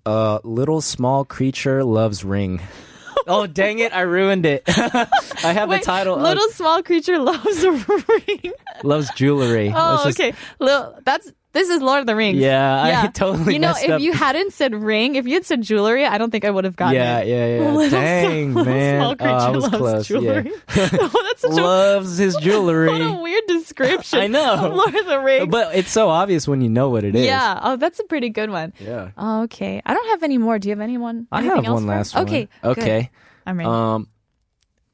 a 0.09 0.41
little 0.45 0.81
small 0.81 1.25
creature 1.25 1.85
loves 1.85 2.25
ring. 2.25 2.61
oh 3.27 3.47
dang 3.47 3.79
it! 3.81 3.93
I 3.95 4.03
ruined 4.03 4.47
it. 4.47 4.63
I 4.69 5.53
have 5.53 5.69
Wait, 5.69 5.81
the 5.81 5.85
title. 5.85 6.15
of- 6.17 6.23
Little 6.23 6.49
small 6.51 6.83
creature 6.83 7.19
loves 7.31 7.63
a 7.65 7.73
ring. 7.73 8.53
loves 8.83 9.11
jewelry. 9.15 9.73
Oh, 9.75 10.05
just- 10.05 10.19
okay. 10.21 10.33
Little, 10.59 10.99
that's 11.05 11.33
this 11.53 11.69
is 11.71 11.81
Lord 11.81 12.01
of 12.01 12.07
the 12.07 12.15
Rings. 12.15 12.39
Yeah, 12.39 13.03
I 13.05 13.07
totally 13.15 13.55
You 13.55 13.59
know, 13.59 13.73
if 13.77 13.91
up. 13.91 14.01
you 14.01 14.13
hadn't 14.13 14.53
said 14.53 14.75
ring, 14.75 15.15
if 15.17 15.27
you 15.27 15.35
had 15.35 15.45
said 15.47 15.63
jewelry, 15.63 16.05
I 16.05 16.19
don't 16.19 16.31
think 16.31 16.45
I 16.45 16.51
would 16.51 16.65
have 16.65 16.77
gotten 16.77 16.95
Yeah, 16.97 17.19
it. 17.21 17.29
yeah, 17.29 17.47
yeah. 17.65 17.71
Little 17.73 17.91
Dang, 18.01 18.53
small, 18.53 18.65
man. 18.65 19.01
Small 19.01 19.17
Oh, 19.21 19.25
I 19.35 19.51
was 19.51 19.63
loves 19.65 19.77
close. 19.77 20.07
jewelry. 20.09 20.53
Yeah. 20.77 20.89
oh, 20.93 21.23
that's 21.29 21.41
such 21.43 21.59
a 21.59 22.23
his 22.23 22.37
jewelry. 22.37 22.89
what 22.89 23.01
a 23.01 23.23
weird 23.23 23.45
description. 23.49 24.19
I 24.21 24.27
know. 24.27 24.73
Lord 24.75 24.95
of 24.95 25.07
the 25.07 25.19
Rings. 25.21 25.49
but 25.51 25.75
it's 25.75 25.91
so 25.91 26.09
obvious 26.09 26.47
when 26.47 26.61
you 26.61 26.69
know 26.69 26.91
what 26.91 27.05
it 27.05 27.15
is. 27.17 27.25
yeah. 27.27 27.59
Oh, 27.63 27.77
that's 27.77 27.99
a 27.99 28.05
pretty 28.05 28.29
good 28.31 28.51
one. 28.51 28.73
Yeah. 28.79 29.11
Okay. 29.45 29.81
I 29.87 29.95
don't 29.95 30.09
have 30.11 30.23
any 30.23 30.39
more. 30.39 30.59
Do 30.59 30.69
you 30.69 30.73
have 30.73 30.81
anyone? 30.81 31.27
I 31.33 31.43
have 31.43 31.67
one 31.67 31.87
last 31.87 32.15
one. 32.15 32.25
Okay. 32.25 32.49
good. 32.63 32.71
Okay. 32.79 33.11
I'm 33.47 33.57
ready. 33.59 33.69
Um, 33.71 34.09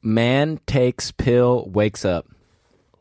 man 0.02 0.60
takes 0.66 1.10
pill, 1.10 1.68
wakes 1.68 2.04
up. 2.04 2.26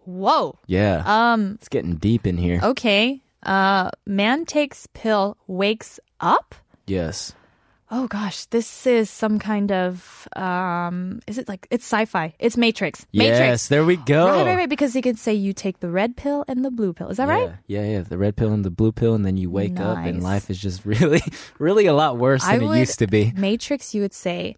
Whoa. 0.05 0.57
Yeah. 0.67 1.03
Um. 1.05 1.53
it's 1.59 1.69
getting 1.69 1.95
deep 1.95 2.27
in 2.27 2.37
here. 2.37 2.59
Okay. 2.61 3.21
Uh. 3.45 3.91
Man 4.05 4.45
takes 4.45 4.87
pill, 4.93 5.37
wakes 5.47 5.99
up. 6.19 6.55
Yes. 6.87 7.33
Oh 7.91 8.07
gosh, 8.07 8.45
this 8.45 8.87
is 8.87 9.07
some 9.09 9.37
kind 9.37 9.71
of 9.71 10.27
um. 10.35 11.19
Is 11.27 11.37
it 11.37 11.47
like 11.47 11.67
it's 11.69 11.85
sci-fi? 11.85 12.33
It's 12.39 12.57
Matrix. 12.57 13.05
Matrix. 13.13 13.39
Yes, 13.39 13.67
there 13.67 13.85
we 13.85 13.97
go. 13.97 14.25
Right, 14.25 14.45
right, 14.47 14.55
right. 14.55 14.69
Because 14.69 14.95
you 14.95 15.03
could 15.03 15.19
say 15.19 15.33
you 15.35 15.53
take 15.53 15.79
the 15.79 15.89
red 15.89 16.17
pill 16.17 16.43
and 16.47 16.65
the 16.65 16.71
blue 16.71 16.93
pill. 16.93 17.09
Is 17.09 17.17
that 17.17 17.27
right? 17.27 17.51
Yeah, 17.67 17.81
yeah, 17.83 17.91
yeah. 17.97 18.01
The 18.01 18.17
red 18.17 18.35
pill 18.35 18.51
and 18.51 18.65
the 18.65 18.71
blue 18.71 18.91
pill, 18.93 19.13
and 19.13 19.23
then 19.23 19.37
you 19.37 19.51
wake 19.51 19.79
up, 19.79 19.99
and 19.99 20.23
life 20.23 20.49
is 20.49 20.57
just 20.59 20.85
really, 20.89 21.21
really 21.59 21.85
a 21.85 21.93
lot 21.93 22.17
worse 22.17 22.43
I 22.43 22.57
than 22.57 22.69
would- 22.69 22.77
it 22.77 22.79
used 22.79 22.99
to 22.99 23.07
be. 23.07 23.31
Matrix, 23.35 23.93
you 23.93 24.01
would 24.01 24.13
say 24.15 24.55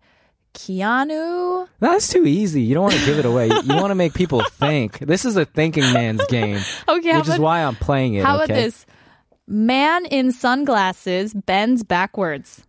Keanu. 0.56 1.68
That's 1.80 2.08
too 2.10 2.26
easy. 2.26 2.62
You 2.64 2.74
don't 2.74 2.84
want 2.84 2.96
to 2.96 3.06
give 3.06 3.20
it 3.20 3.26
away. 3.26 3.48
You 3.48 3.76
want 3.76 3.90
to 3.90 3.96
make 3.96 4.14
people 4.14 4.42
think. 4.52 5.00
This 5.00 5.26
is 5.26 5.36
a 5.38 5.46
thinking 5.46 5.92
man's 5.94 6.26
game, 6.28 6.60
Okay, 6.88 7.16
which 7.18 7.24
is 7.28 7.36
about, 7.36 7.40
why 7.40 7.60
I'm 7.64 7.76
playing 7.76 8.16
it. 8.16 8.24
how 8.26 8.36
about 8.36 8.50
okay? 8.50 8.64
this? 8.64 8.86
Man 9.48 10.06
in 10.08 10.32
sunglasses 10.32 11.34
bends 11.34 11.84
backwards. 11.84 12.66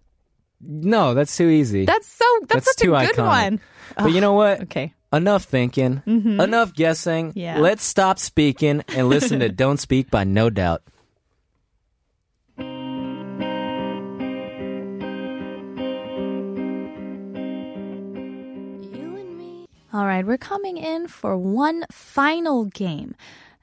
No, 0.60 1.14
that's 1.14 1.34
too 1.36 1.48
easy. 1.48 1.84
That's 1.86 2.06
so. 2.08 2.24
That's, 2.42 2.66
That's 2.66 2.66
such 2.66 2.76
too 2.84 2.94
a 2.94 3.06
good 3.06 3.16
iconic. 3.16 3.26
one. 3.50 3.60
but 3.96 4.12
you 4.12 4.20
know 4.20 4.32
what? 4.34 4.62
Okay. 4.62 4.92
Enough 5.12 5.44
thinking. 5.44 6.02
Mm-hmm. 6.06 6.40
Enough 6.40 6.74
guessing. 6.74 7.32
Yeah. 7.36 7.58
Let's 7.60 7.84
stop 7.84 8.18
speaking 8.18 8.82
and 8.88 9.08
listen 9.08 9.40
to 9.40 9.48
"Don't 9.64 9.78
Speak" 9.78 10.10
by 10.10 10.24
No 10.24 10.50
Doubt. 10.50 10.82
All 19.96 20.04
right, 20.04 20.26
we're 20.26 20.36
coming 20.36 20.76
in 20.76 21.08
for 21.08 21.38
one 21.38 21.86
final 21.90 22.66
game. 22.66 23.14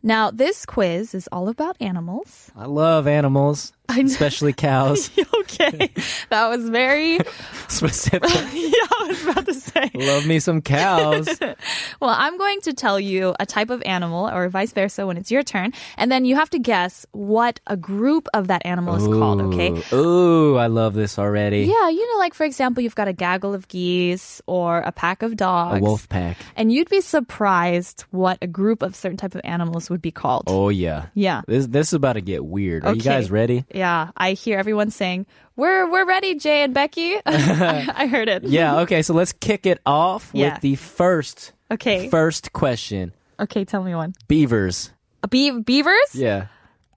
Now, 0.01 0.31
this 0.31 0.65
quiz 0.65 1.13
is 1.13 1.29
all 1.31 1.47
about 1.47 1.77
animals. 1.79 2.49
I 2.55 2.65
love 2.65 3.05
animals. 3.05 3.71
Especially 3.89 4.53
cows. 4.53 5.09
okay, 5.41 5.91
that 6.29 6.47
was 6.49 6.69
very. 6.69 7.19
Specific. 7.67 8.23
yeah, 8.29 8.87
I 8.99 9.05
was 9.07 9.23
about 9.23 9.45
to 9.45 9.53
say. 9.53 9.91
love 9.95 10.27
me 10.27 10.39
some 10.39 10.61
cows. 10.61 11.27
Well, 11.99 12.15
I'm 12.15 12.37
going 12.37 12.61
to 12.61 12.73
tell 12.73 12.99
you 12.99 13.35
a 13.39 13.45
type 13.45 13.69
of 13.69 13.81
animal, 13.85 14.29
or 14.29 14.47
vice 14.49 14.71
versa, 14.71 15.07
when 15.07 15.17
it's 15.17 15.31
your 15.31 15.43
turn, 15.43 15.73
and 15.97 16.11
then 16.11 16.25
you 16.25 16.35
have 16.35 16.49
to 16.51 16.59
guess 16.59 17.05
what 17.11 17.59
a 17.67 17.75
group 17.75 18.27
of 18.33 18.47
that 18.47 18.65
animal 18.65 18.95
is 18.95 19.07
called. 19.07 19.41
Okay. 19.41 19.81
Ooh, 19.91 20.53
Ooh, 20.53 20.57
I 20.57 20.67
love 20.67 20.93
this 20.93 21.17
already. 21.17 21.61
Yeah, 21.61 21.89
you 21.89 22.11
know, 22.13 22.19
like 22.19 22.33
for 22.33 22.43
example, 22.43 22.83
you've 22.83 22.95
got 22.95 23.07
a 23.07 23.13
gaggle 23.13 23.53
of 23.53 23.67
geese 23.67 24.41
or 24.45 24.79
a 24.79 24.91
pack 24.91 25.23
of 25.23 25.35
dogs. 25.35 25.79
A 25.79 25.81
wolf 25.81 26.07
pack. 26.09 26.37
And 26.55 26.71
you'd 26.71 26.89
be 26.89 27.01
surprised 27.01 28.05
what 28.11 28.37
a 28.41 28.47
group 28.47 28.83
of 28.83 28.95
certain 28.95 29.17
type 29.17 29.35
of 29.35 29.41
animals 29.43 29.89
would 29.89 30.01
be 30.01 30.11
called. 30.11 30.43
Oh 30.47 30.69
yeah. 30.69 31.07
Yeah. 31.13 31.41
This 31.47 31.67
this 31.67 31.87
is 31.87 31.93
about 31.93 32.13
to 32.13 32.21
get 32.21 32.45
weird. 32.45 32.85
Are 32.85 32.93
you 32.93 33.01
guys 33.01 33.31
ready? 33.31 33.65
Yeah, 33.73 34.11
I 34.15 34.33
hear 34.33 34.57
everyone 34.59 34.91
saying, 34.91 35.25
"We're 35.55 35.89
we're 35.89 36.05
ready, 36.05 36.35
Jay 36.35 36.63
and 36.63 36.73
Becky." 36.73 37.15
I, 37.25 38.07
heard 38.07 38.29
it. 38.29 38.43
Yeah. 38.43 38.81
Okay. 38.81 39.01
So 39.01 39.13
let's 39.13 39.33
kick 39.33 39.65
it 39.65 39.79
off 39.85 40.29
Yeah. 40.33 40.53
with 40.53 40.61
the 40.61 40.75
first 40.75 41.53
Okay. 41.71 42.09
first 42.09 42.53
question. 42.53 43.13
Okay, 43.39 43.65
tell 43.65 43.83
me 43.83 43.95
one. 43.95 44.13
Beavers. 44.27 44.91
A 45.23 45.27
be- 45.27 45.59
beavers? 45.59 46.13
Yeah. 46.13 46.47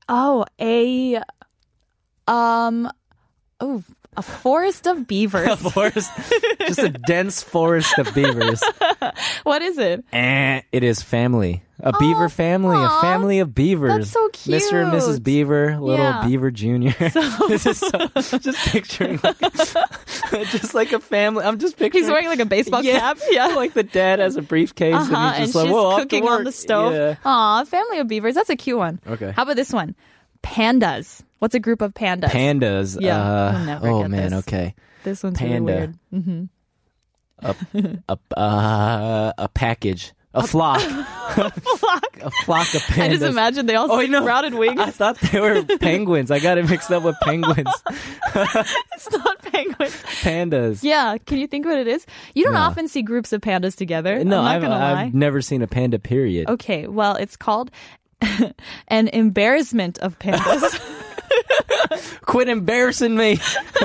Oh, 0.09 0.45
a 0.61 1.21
um 2.29 2.91
oh, 3.61 3.83
a 4.17 4.23
forest 4.23 4.87
of 4.87 5.07
beavers. 5.07 5.47
A 5.49 5.57
forest, 5.57 6.11
just 6.61 6.79
a 6.79 6.89
dense 6.89 7.43
forest 7.43 7.99
of 7.99 8.15
beavers. 8.15 8.62
what 9.45 9.62
is 9.62 9.79
it? 9.79 10.05
Eh, 10.12 10.61
it 10.73 10.83
is 10.83 11.03
family. 11.03 11.62
A 11.81 11.93
beaver 11.99 12.31
family, 12.31 12.77
aw. 12.77 12.99
a 12.99 13.01
family 13.03 13.39
of 13.41 13.55
beavers. 13.55 13.93
That's 13.93 14.11
so 14.11 14.29
cute. 14.31 14.62
Mr. 14.62 14.83
and 14.83 14.93
Mrs. 14.93 15.23
Beaver, 15.23 15.79
little 15.79 16.05
Yeah. 16.05 16.25
Beaver 16.27 16.51
Junior. 16.51 16.93
this 17.49 17.67
is 17.67 17.79
so, 17.79 18.39
just 18.39 18.59
picturing 18.69 19.21
like, 19.23 19.39
just 20.51 20.75
like 20.75 20.93
a 20.93 21.01
family. 21.01 21.45
I'm 21.45 21.59
just 21.59 21.77
picturing. 21.77 22.03
He's 22.03 22.11
wearing 22.11 22.29
like 22.29 22.39
a 22.39 22.47
baseball 22.47 22.83
yeah, 22.83 22.99
cap. 22.99 23.19
Yeah. 23.29 23.49
like 23.49 23.75
the 23.75 23.83
dad 23.83 24.21
has 24.21 24.37
a 24.37 24.43
briefcase 24.43 24.95
Uh-huh, 24.95 25.15
and 25.15 25.35
and 25.35 25.37
he's 25.37 25.49
just 25.49 25.55
like, 25.55 25.67
she's 25.67 25.73
"Whoa, 25.75 25.97
cooking 25.99 26.27
on 26.27 26.45
the 26.45 26.53
stove. 26.53 26.95
Yeah. 26.95 27.17
Aw, 27.25 27.65
family 27.65 27.99
of 27.99 28.09
beavers. 28.09 28.35
That's 28.35 28.51
a 28.51 28.57
cute 28.57 28.79
one. 28.79 28.99
Okay. 29.07 29.33
How 29.33 29.43
about 29.43 29.57
this 29.57 29.73
one? 29.73 29.95
Pandas. 30.43 31.23
What's 31.41 31.55
a 31.55 31.61
group 31.61 31.83
of 31.83 31.93
pandas? 31.93 32.31
Pandas. 32.31 32.99
Yeah, 32.99 33.21
uh, 33.21 33.65
never 33.67 33.89
oh 33.89 34.09
man. 34.09 34.31
this. 34.31 34.47
Okay. 34.47 34.75
this 35.05 35.23
one's 35.23 35.39
Panda. 35.39 35.93
really 36.12 36.25
weird. 36.25 36.49
A 38.09 38.19
uh, 38.39 39.33
a 39.37 39.49
package. 39.49 40.12
A 40.37 40.46
flock. 40.46 40.81
Flock. 41.37 42.18
a 42.22 42.31
flock 42.44 42.75
of 42.75 42.83
pandas. 42.83 43.03
I 43.03 43.09
just 43.09 43.22
imagine 43.25 43.66
they 43.66 43.75
all 43.75 43.90
Oh, 43.90 43.99
I 44.01 44.07
know. 44.07 44.20
sprouted 44.22 44.55
wings. 44.55 44.81
I 44.81 44.90
thought 44.90 45.18
they 45.18 45.40
were 45.40 45.62
penguins. 45.81 46.31
I 46.31 46.38
got 46.38 46.57
it 46.59 46.68
mixed 46.68 46.90
up 46.92 47.03
with 47.03 47.16
penguins. 47.22 47.68
it's 48.35 49.11
not 49.11 49.42
penguins. 49.42 49.92
Pandas. 50.22 50.83
Yeah, 50.83 51.16
can 51.27 51.38
you 51.38 51.46
think 51.46 51.66
what 51.66 51.79
it 51.79 51.88
is? 51.88 52.07
You 52.35 52.44
don't 52.44 52.55
No. 52.55 52.61
often 52.61 52.87
see 52.88 53.03
groups 53.03 53.33
of 53.33 53.40
pandas 53.40 53.75
together. 53.77 54.22
No, 54.25 54.38
I'm 54.38 54.44
not 54.44 54.44
I've, 54.57 54.62
gonna 54.62 54.79
lie. 54.79 55.03
I've 55.05 55.14
never 55.14 55.40
seen 55.42 55.62
a 55.62 55.66
panda. 55.66 55.99
Period. 55.99 56.49
Okay, 56.49 56.87
well, 56.87 57.16
it's 57.16 57.37
called 57.37 57.70
an 58.88 59.09
embarrassment 59.09 59.99
of 59.99 60.18
pandas. 60.18 60.81
Quit 62.22 62.49
embarrassing 62.49 63.14
me. 63.16 63.38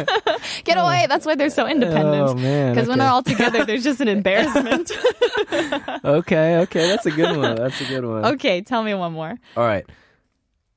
Get 0.64 0.78
away! 0.78 1.06
That's 1.08 1.26
why 1.26 1.36
they're 1.36 1.50
so 1.50 1.66
oh, 1.66 1.70
independent. 1.70 2.30
Oh 2.30 2.34
man. 2.34 2.74
Because 2.74 2.88
when 2.88 3.00
they're 3.00 3.10
all 3.10 3.24
together, 3.24 3.66
there's 3.66 3.84
just 3.84 4.02
an 4.02 4.08
embarrassment. 4.08 4.92
okay, 6.06 6.58
okay, 6.60 6.88
that's 6.88 7.06
a 7.06 7.12
good 7.12 7.38
one. 7.38 7.56
That's 7.56 7.80
a 7.82 7.86
good 7.86 8.06
one. 8.06 8.26
okay, 8.34 8.62
tell 8.62 8.84
me 8.84 8.94
one 8.94 9.14
more. 9.14 9.38
All 9.56 9.64
right. 9.64 9.86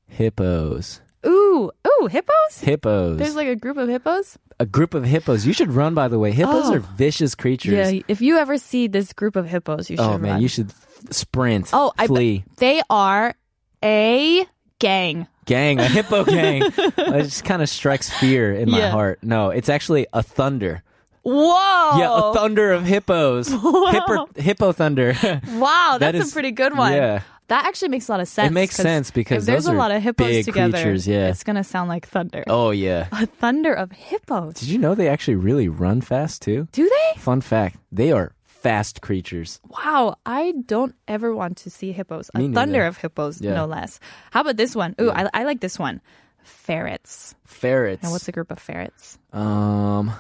Hippos. 0.07 1.01
Ooh, 1.27 1.71
ooh, 1.87 2.07
hippos? 2.07 2.61
Hippos. 2.61 3.19
There's 3.19 3.35
like 3.35 3.49
a 3.49 3.57
group 3.57 3.79
of 3.79 3.89
hippos. 3.89 4.39
a 4.61 4.67
group 4.67 4.93
of 4.95 5.05
hippos. 5.05 5.47
You 5.47 5.53
should 5.55 5.73
run. 5.73 5.95
By 5.95 6.09
the 6.09 6.19
way, 6.19 6.33
hippos 6.33 6.67
Oh. 6.69 6.75
are 6.75 6.79
vicious 6.81 7.35
creatures. 7.35 7.93
Yeah, 7.93 8.01
if 8.09 8.21
you 8.21 8.37
ever 8.37 8.59
see 8.59 8.87
this 8.89 9.13
group 9.13 9.35
of 9.37 9.47
hippos, 9.49 9.89
you 9.89 9.97
oh, 9.99 10.03
should 10.03 10.15
oh 10.15 10.19
man, 10.19 10.33
run. 10.33 10.43
you 10.43 10.49
should 10.49 10.71
sprint. 11.11 11.71
Oh, 11.73 11.93
I 11.99 12.07
flee. 12.07 12.45
They 12.59 12.83
are 12.91 13.35
a 13.83 14.47
gang. 14.85 15.27
gang, 15.47 15.79
a 15.81 15.89
hippo 15.89 16.25
gang. 16.37 16.63
it 16.63 17.23
just 17.25 17.45
kind 17.45 17.63
of 17.63 17.69
strikes 17.69 18.11
fear 18.21 18.53
in 18.53 18.71
my 18.71 18.79
Yeah. 18.79 18.91
heart. 18.91 19.19
No, 19.23 19.51
it's 19.51 19.69
actually 19.69 20.07
a 20.13 20.23
thunder. 20.23 20.83
Whoa! 21.23 21.99
Yeah, 21.99 22.31
a 22.31 22.35
thunder 22.35 22.73
of 22.73 22.85
hippos. 22.85 23.49
Hippo, 23.93 24.29
hippo 24.37 24.73
thunder. 24.73 25.15
Wow, 25.57 25.97
That 25.99 26.13
that's 26.13 26.27
is- 26.27 26.31
a 26.31 26.35
pretty 26.35 26.51
good 26.53 26.77
one. 26.77 26.93
yeah. 26.93 27.23
That 27.49 27.67
actually 27.67 27.89
makes 27.91 28.09
a 28.09 28.13
lot 28.13 28.21
of 28.21 28.29
sense. 28.29 28.53
makes 28.53 28.77
'cause 28.77 28.85
sense 28.85 29.11
because 29.11 29.43
if 29.45 29.47
there's 29.47 29.65
those 29.65 29.73
a 29.73 29.75
are 29.75 29.79
lot 29.79 29.91
of 29.91 30.03
hippos 30.03 30.27
big 30.29 30.45
together, 30.47 30.73
creatures, 30.73 31.07
yeah. 31.07 31.29
it's 31.29 31.45
gonna 31.45 31.65
sound 31.65 31.89
like 31.91 32.07
thunder. 32.09 32.43
oh 32.47 32.71
yeah. 32.73 33.09
A 33.13 33.27
thunder 33.27 33.73
of 33.73 33.93
hippos. 33.93 34.55
Did 34.55 34.69
you 34.69 34.79
know 34.79 34.95
they 34.95 35.09
actually 35.09 35.37
really 35.37 35.69
run 35.69 36.01
fast 36.01 36.41
too? 36.43 36.69
Do 36.73 36.85
they? 36.89 37.21
Fun 37.21 37.41
fact: 37.43 37.77
they 37.93 38.13
are 38.13 38.33
fast 38.65 39.03
creatures. 39.03 39.61
Wow, 39.69 40.17
I 40.25 40.55
don't 40.65 40.95
ever 41.07 41.35
want 41.37 41.59
to 41.59 41.71
see 41.71 41.93
hippos. 41.93 42.31
A 42.35 42.39
neither. 42.39 42.55
thunder 42.55 42.87
of 42.87 42.97
hippos, 42.97 43.41
Yeah. 43.41 43.53
no 43.55 43.67
less. 43.67 44.01
How 44.33 44.41
about 44.41 44.57
this 44.57 44.75
one? 44.75 44.95
Ooh, 44.99 45.11
I, 45.13 45.29
I 45.35 45.45
like 45.45 45.61
this 45.61 45.79
one. 45.79 46.01
Ferrets. 46.43 47.35
Ferrets. 47.45 48.03
Now, 48.03 48.11
what's 48.13 48.27
a 48.29 48.33
group 48.33 48.51
of 48.51 48.59
ferrets? 48.59 49.19
Um. 49.33 50.13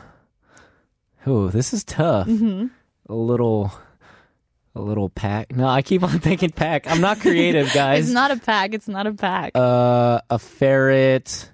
Oh, 1.26 1.48
this 1.48 1.72
is 1.72 1.84
tough. 1.84 2.28
Mm-hmm. 2.28 2.66
A 3.08 3.14
little, 3.14 3.72
a 4.74 4.80
little 4.80 5.08
pack. 5.08 5.56
No, 5.56 5.66
I 5.66 5.80
keep 5.80 6.02
on 6.02 6.18
thinking 6.20 6.50
pack. 6.50 6.84
I'm 6.86 7.00
not 7.00 7.20
creative, 7.20 7.72
guys. 7.74 8.04
It's 8.04 8.12
not 8.12 8.30
a 8.30 8.36
pack. 8.36 8.74
It's 8.74 8.88
not 8.88 9.06
a 9.06 9.12
pack. 9.14 9.52
Uh, 9.54 10.20
a 10.28 10.38
ferret. 10.38 11.50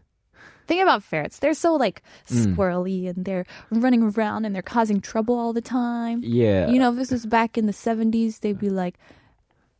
Think 0.70 0.83
about 0.83 1.02
ferrets. 1.02 1.40
They're 1.40 1.52
so 1.52 1.74
like 1.74 2.00
Mm. 2.30 2.54
squirrely 2.54 3.09
and 3.11 3.24
they're 3.24 3.44
running 3.72 4.04
around 4.14 4.44
and 4.44 4.54
they're 4.54 4.62
causing 4.62 5.00
trouble 5.00 5.35
all 5.37 5.52
the 5.52 5.61
time. 5.61 6.20
Yeah. 6.22 6.68
You 6.70 6.78
know, 6.78 6.90
if 6.92 6.96
this 6.96 7.11
was 7.11 7.26
back 7.26 7.59
in 7.59 7.66
the 7.66 7.72
70s, 7.72 8.38
they'd 8.38 8.56
be 8.56 8.70
like 8.70 8.94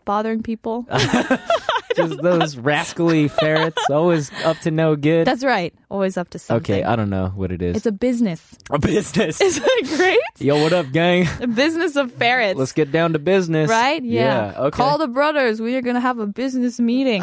bothering 0.05 0.43
people. 0.43 0.89
Just 1.97 2.21
those 2.23 2.57
rascally 2.57 3.29
ferrets, 3.29 3.79
always 3.91 4.31
up 4.45 4.59
to 4.61 4.71
no 4.73 4.97
good. 4.97 5.27
That's 5.29 5.45
right. 5.45 5.73
Always 5.91 6.17
up 6.17 6.31
to 6.31 6.39
something. 6.41 6.77
okay, 6.77 6.83
I 6.85 6.97
don't 6.97 7.11
know 7.11 7.29
what 7.37 7.51
it 7.53 7.63
is. 7.63 7.77
it's 7.77 7.87
a 7.87 7.93
business. 7.93 8.57
a 8.71 8.79
business. 8.81 9.41
Isn't 9.49 9.65
it 9.67 9.97
great? 9.97 10.19
Yo, 10.39 10.61
what 10.63 10.73
up, 10.73 10.91
gang? 10.93 11.29
Business 11.55 11.95
of 11.97 12.11
ferrets. 12.13 12.59
Let's 12.59 12.73
get 12.73 12.91
down 12.91 13.13
to 13.15 13.19
business. 13.21 13.69
right? 13.71 14.03
Yeah. 14.03 14.55
okay. 14.57 14.77
Call 14.77 14.99
the 14.99 15.09
brothers. 15.09 15.61
We 15.61 15.75
are 15.77 15.83
going 15.83 15.95
to 15.97 16.01
have 16.01 16.19
a 16.19 16.27
business 16.27 16.79
meeting. 16.81 17.23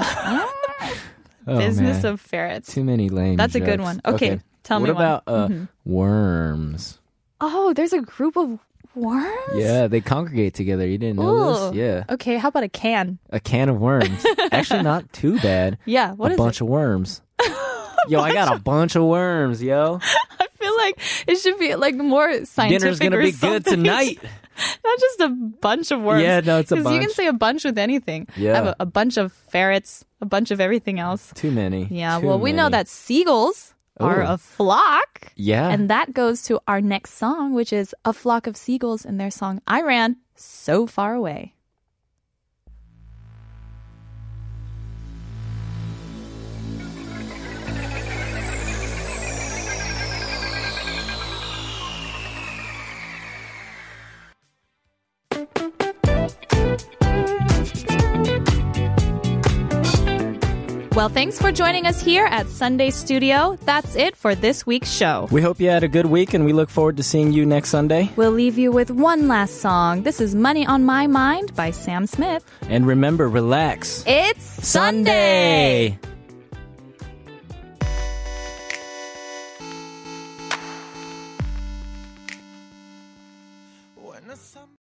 Oh, 1.48 1.58
business 1.58 2.04
man. 2.04 2.14
of 2.14 2.22
ferrets. 2.22 2.74
Too 2.74 2.84
many 2.84 3.10
lame. 3.10 3.38
That's 3.38 3.56
a 3.56 3.60
good 3.60 3.80
one. 3.82 4.02
Okay, 4.06 4.40
tell 4.64 4.80
what 4.80 4.88
me 4.88 4.94
one. 4.94 5.02
about 5.04 5.24
uh, 5.28 5.48
Mhm. 5.48 5.68
worms? 5.86 7.00
Oh, 7.40 7.74
there's 7.74 7.94
a 7.94 8.02
group 8.02 8.36
of 8.38 8.60
worms? 8.96 9.36
Yeah, 9.56 9.88
they 9.88 10.02
congregate 10.02 10.54
together. 10.56 10.88
You 10.88 10.98
didn't 10.98 11.18
know 11.18 11.30
Ooh. 11.30 11.54
this? 11.72 11.76
Yeah, 11.76 12.04
Okay, 12.10 12.38
how 12.38 12.48
about 12.50 12.64
a 12.64 12.70
can? 12.70 13.20
a 13.30 13.40
can 13.40 13.70
of 13.70 13.80
worms. 13.80 14.26
Actually, 14.52 14.84
not 14.84 15.12
too 15.14 15.40
bad. 15.40 15.78
Yeah, 15.86 16.14
what 16.14 16.32
a 16.32 16.34
is 16.34 16.38
bunch 16.38 16.62
of 16.62 16.68
worms. 16.68 17.22
yo, 18.10 18.20
I 18.22 18.34
got 18.34 18.56
a 18.56 18.60
bunch 18.60 18.96
of 18.96 19.04
worms, 19.04 19.62
yo. 19.62 20.00
I 20.40 20.48
feel 20.58 20.76
like 20.78 21.00
it 21.28 21.36
should 21.38 21.60
be 21.60 21.76
like 21.76 21.96
more 21.96 22.46
scientific. 22.46 22.82
Dinner's 22.82 23.00
gonna 23.00 23.20
be 23.22 23.32
good 23.32 23.66
tonight. 23.66 24.20
Not 24.84 25.00
just 25.00 25.20
a 25.22 25.30
bunch 25.30 25.92
of 25.92 26.02
worms. 26.02 26.24
Yeah, 26.24 26.40
no, 26.42 26.60
it's 26.60 26.72
a 26.72 26.76
Because 26.76 26.94
you 26.94 27.00
can 27.00 27.12
say 27.12 27.28
a 27.28 27.34
bunch 27.34 27.64
with 27.64 27.78
anything. 27.78 28.28
Yeah. 28.36 28.54
I 28.54 28.56
have 28.56 28.66
a, 28.68 28.76
a 28.82 28.86
bunch 28.86 29.18
of 29.18 29.32
ferrets, 29.32 30.06
a 30.22 30.26
bunch 30.26 30.52
of 30.52 30.60
everything 30.60 31.00
else. 31.00 31.32
Too 31.36 31.52
many. 31.52 31.88
Yeah, 31.92 32.20
Too 32.20 32.28
well, 32.28 32.40
we 32.40 32.54
know 32.54 32.70
that 32.70 32.88
seagulls 32.88 33.74
are 34.00 34.22
Ooh. 34.22 34.28
a 34.28 34.38
flock. 34.38 35.32
Yeah. 35.36 35.70
And 35.70 35.90
that 35.90 36.14
goes 36.14 36.44
to 36.44 36.60
our 36.68 36.82
next 36.82 37.14
song, 37.14 37.54
which 37.54 37.74
is 37.74 37.96
A 38.06 38.14
Flock 38.14 38.48
of 38.48 38.56
Seagulls 38.58 39.06
in 39.06 39.18
their 39.18 39.32
song 39.32 39.62
I 39.68 39.82
Ran 39.82 40.18
So 40.36 40.88
Far 40.88 41.14
Away. 41.16 41.54
Well, 60.98 61.10
thanks 61.10 61.40
for 61.40 61.52
joining 61.52 61.86
us 61.86 62.02
here 62.02 62.26
at 62.26 62.48
Sunday 62.48 62.90
Studio. 62.90 63.56
That's 63.66 63.96
it 63.96 64.16
for 64.16 64.34
this 64.34 64.66
week's 64.66 64.92
show. 64.92 65.28
we 65.30 65.44
hope 65.44 65.60
you 65.60 65.70
had 65.70 65.84
a 65.84 65.88
good 65.88 66.08
week, 66.08 66.34
and 66.34 66.44
we 66.44 66.54
look 66.54 66.72
forward 66.72 66.98
to 66.98 67.04
seeing 67.04 67.32
you 67.32 67.46
next 67.46 67.70
Sunday. 67.70 68.10
We'll 68.16 68.32
leave 68.32 68.58
you 68.58 68.72
with 68.72 68.90
one 68.90 69.28
last 69.28 69.62
song. 69.62 70.02
This 70.02 70.20
is 70.20 70.34
Money 70.34 70.66
on 70.66 70.86
My 70.86 71.06
Mind 71.06 71.54
by 71.56 71.70
Sam 71.70 72.08
Smith. 72.08 72.44
And 72.64 72.88
remember, 72.88 73.30
relax. 73.30 74.04
It's 74.08 74.44
Sunday. 74.68 76.00
Sunday. 76.00 76.17